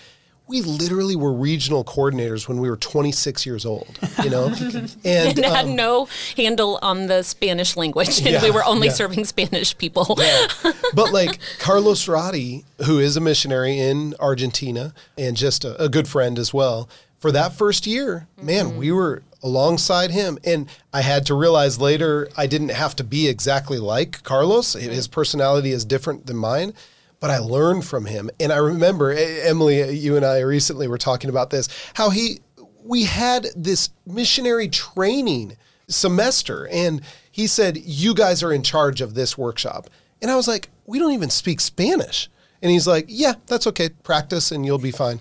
we 0.48 0.62
literally 0.62 1.16
were 1.16 1.32
regional 1.32 1.82
coordinators 1.82 2.46
when 2.46 2.60
we 2.60 2.70
were 2.70 2.76
26 2.76 3.44
years 3.46 3.66
old, 3.66 3.98
you 4.22 4.30
know? 4.30 4.46
And, 5.04 5.38
and 5.38 5.44
had 5.44 5.64
um, 5.66 5.76
no 5.76 6.08
handle 6.36 6.78
on 6.82 7.08
the 7.08 7.22
Spanish 7.22 7.76
language, 7.76 8.18
and 8.18 8.28
Yeah, 8.28 8.42
we 8.42 8.50
were 8.52 8.64
only 8.64 8.86
yeah. 8.86 8.92
serving 8.92 9.24
Spanish 9.24 9.76
people. 9.76 10.14
but 10.94 11.12
like 11.12 11.40
Carlos 11.58 12.06
Roddy, 12.06 12.64
who 12.84 13.00
is 13.00 13.16
a 13.16 13.20
missionary 13.20 13.78
in 13.78 14.14
Argentina 14.20 14.94
and 15.18 15.36
just 15.36 15.64
a, 15.64 15.82
a 15.82 15.88
good 15.88 16.06
friend 16.06 16.38
as 16.38 16.54
well, 16.54 16.88
for 17.18 17.32
that 17.32 17.52
first 17.52 17.86
year, 17.86 18.28
man, 18.40 18.76
we 18.76 18.92
were 18.92 19.22
alongside 19.42 20.10
him. 20.10 20.38
And 20.44 20.68
I 20.92 21.02
had 21.02 21.26
to 21.26 21.34
realize 21.34 21.80
later 21.80 22.28
I 22.36 22.46
didn't 22.46 22.70
have 22.70 22.96
to 22.96 23.04
be 23.04 23.28
exactly 23.28 23.78
like 23.78 24.22
Carlos. 24.22 24.74
His 24.74 25.08
personality 25.08 25.70
is 25.70 25.84
different 25.84 26.26
than 26.26 26.36
mine. 26.36 26.74
But 27.18 27.30
I 27.30 27.38
learned 27.38 27.86
from 27.86 28.06
him. 28.06 28.30
And 28.38 28.52
I 28.52 28.58
remember, 28.58 29.10
Emily, 29.10 29.90
you 29.96 30.16
and 30.16 30.24
I 30.24 30.40
recently 30.40 30.86
were 30.86 30.98
talking 30.98 31.30
about 31.30 31.48
this, 31.48 31.68
how 31.94 32.10
he, 32.10 32.40
we 32.84 33.04
had 33.04 33.46
this 33.56 33.88
missionary 34.06 34.68
training 34.68 35.56
semester. 35.88 36.68
And 36.68 37.00
he 37.30 37.46
said, 37.46 37.78
You 37.78 38.14
guys 38.14 38.42
are 38.42 38.52
in 38.52 38.62
charge 38.62 39.00
of 39.00 39.14
this 39.14 39.38
workshop. 39.38 39.88
And 40.20 40.30
I 40.30 40.36
was 40.36 40.46
like, 40.46 40.68
We 40.84 40.98
don't 40.98 41.12
even 41.12 41.30
speak 41.30 41.60
Spanish. 41.60 42.28
And 42.60 42.70
he's 42.70 42.86
like, 42.86 43.06
Yeah, 43.08 43.34
that's 43.46 43.66
okay. 43.68 43.88
Practice 44.02 44.52
and 44.52 44.66
you'll 44.66 44.78
be 44.78 44.90
fine. 44.90 45.20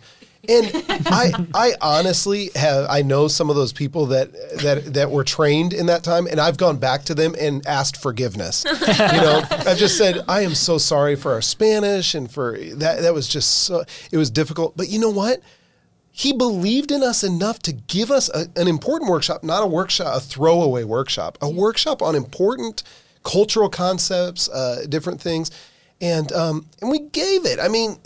And 0.50 0.86
I, 1.08 1.32
I 1.54 1.74
honestly 1.82 2.52
have, 2.56 2.88
I 2.90 3.02
know 3.02 3.28
some 3.28 3.50
of 3.50 3.56
those 3.56 3.74
people 3.74 4.08
that, 4.08 4.32
that, 4.62 4.94
that 4.94 5.12
were 5.12 5.24
trained 5.24 5.74
in 5.74 5.86
that 5.88 6.04
time, 6.04 6.28
and 6.28 6.40
I've 6.40 6.58
gone 6.58 6.78
back 6.78 7.04
to 7.06 7.16
them 7.16 7.36
and 7.40 7.66
asked 7.66 7.98
forgiveness. 7.98 8.66
You 8.66 9.22
know, 9.22 9.44
I've 9.52 9.78
just 9.78 9.98
said, 9.98 10.24
I 10.28 10.42
am 10.42 10.56
so 10.56 10.78
sorry 10.78 11.16
for 11.16 11.34
our 11.34 11.42
Spanish 11.42 12.16
and 12.16 12.30
for 12.30 12.58
that. 12.58 13.02
That 13.02 13.14
was 13.14 13.28
just 13.28 13.64
so, 13.64 13.84
it 14.12 14.18
was 14.18 14.30
difficult. 14.30 14.78
But 14.78 14.90
you 14.90 15.00
know 15.00 15.12
what? 15.12 15.42
he 16.18 16.32
believed 16.32 16.94
in 16.94 17.04
us 17.04 17.26
enough 17.26 17.60
to 17.60 17.74
give 17.74 18.10
us 18.10 18.30
a, 18.30 18.48
an 18.56 18.70
important 18.70 19.12
workshop, 19.12 19.44
not 19.44 19.62
a 19.62 19.66
workshop, 19.66 20.16
a 20.16 20.22
throwaway 20.22 20.86
workshop, 20.86 21.38
a 21.42 21.50
workshop 21.50 22.02
on 22.02 22.16
important 22.16 22.84
cultural 23.26 23.68
concepts, 23.68 24.48
uh, 24.50 24.86
different 24.88 25.20
things, 25.20 25.52
and 26.00 26.32
um, 26.32 26.68
and 26.80 26.90
we 26.90 27.00
gave 27.00 27.46
it. 27.46 27.60
I 27.60 27.68
mean, 27.68 27.98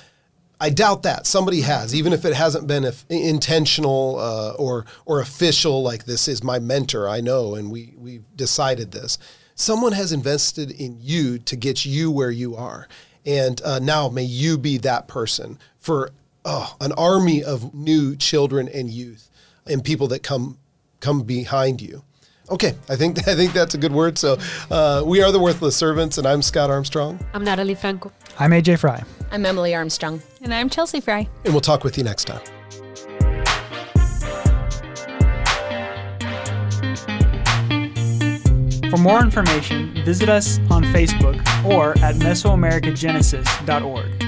I 0.59 0.69
doubt 0.69 1.03
that 1.03 1.25
somebody 1.25 1.61
has, 1.61 1.95
even 1.95 2.11
if 2.11 2.25
it 2.25 2.33
hasn't 2.33 2.67
been 2.67 2.91
intentional 3.09 4.19
uh, 4.19 4.51
or 4.53 4.85
or 5.05 5.21
official. 5.21 5.81
Like 5.81 6.05
this 6.05 6.27
is 6.27 6.43
my 6.43 6.59
mentor, 6.59 7.07
I 7.07 7.21
know, 7.21 7.55
and 7.55 7.71
we 7.71 7.93
we've 7.97 8.25
decided 8.35 8.91
this. 8.91 9.17
Someone 9.55 9.93
has 9.93 10.11
invested 10.11 10.71
in 10.71 10.97
you 10.99 11.37
to 11.39 11.55
get 11.55 11.85
you 11.85 12.11
where 12.11 12.31
you 12.31 12.55
are, 12.55 12.87
and 13.25 13.61
uh, 13.63 13.79
now 13.79 14.09
may 14.09 14.23
you 14.23 14.57
be 14.57 14.77
that 14.79 15.07
person 15.07 15.57
for 15.77 16.11
oh, 16.43 16.75
an 16.81 16.91
army 16.93 17.43
of 17.43 17.73
new 17.73 18.15
children 18.15 18.67
and 18.67 18.89
youth 18.89 19.29
and 19.65 19.83
people 19.83 20.07
that 20.07 20.23
come 20.23 20.57
come 20.99 21.23
behind 21.23 21.81
you. 21.81 22.03
Okay, 22.51 22.75
I 22.89 22.95
think 22.95 23.27
I 23.27 23.35
think 23.35 23.53
that's 23.53 23.75
a 23.75 23.77
good 23.77 23.91
word. 23.91 24.17
So 24.17 24.37
uh, 24.71 25.03
we 25.05 25.21
are 25.21 25.31
the 25.31 25.39
worthless 25.39 25.75
servants, 25.75 26.17
and 26.17 26.27
I'm 26.27 26.41
Scott 26.41 26.69
Armstrong, 26.69 27.19
I'm 27.33 27.43
Natalie 27.43 27.75
Franco. 27.75 28.11
I'm 28.39 28.51
AJ 28.51 28.79
Fry. 28.79 29.03
I'm 29.31 29.45
Emily 29.45 29.75
Armstrong. 29.75 30.21
And 30.41 30.53
I'm 30.53 30.69
Chelsea 30.69 31.01
Fry. 31.01 31.27
and 31.45 31.53
we'll 31.53 31.61
talk 31.61 31.83
with 31.83 31.97
you 31.97 32.03
next 32.03 32.25
time. 32.25 32.41
For 38.89 38.97
more 38.97 39.21
information, 39.21 39.93
visit 40.03 40.29
us 40.29 40.57
on 40.71 40.83
Facebook 40.85 41.37
or 41.63 41.91
at 41.99 42.15
Mesoamericagenesis.org. 42.15 44.18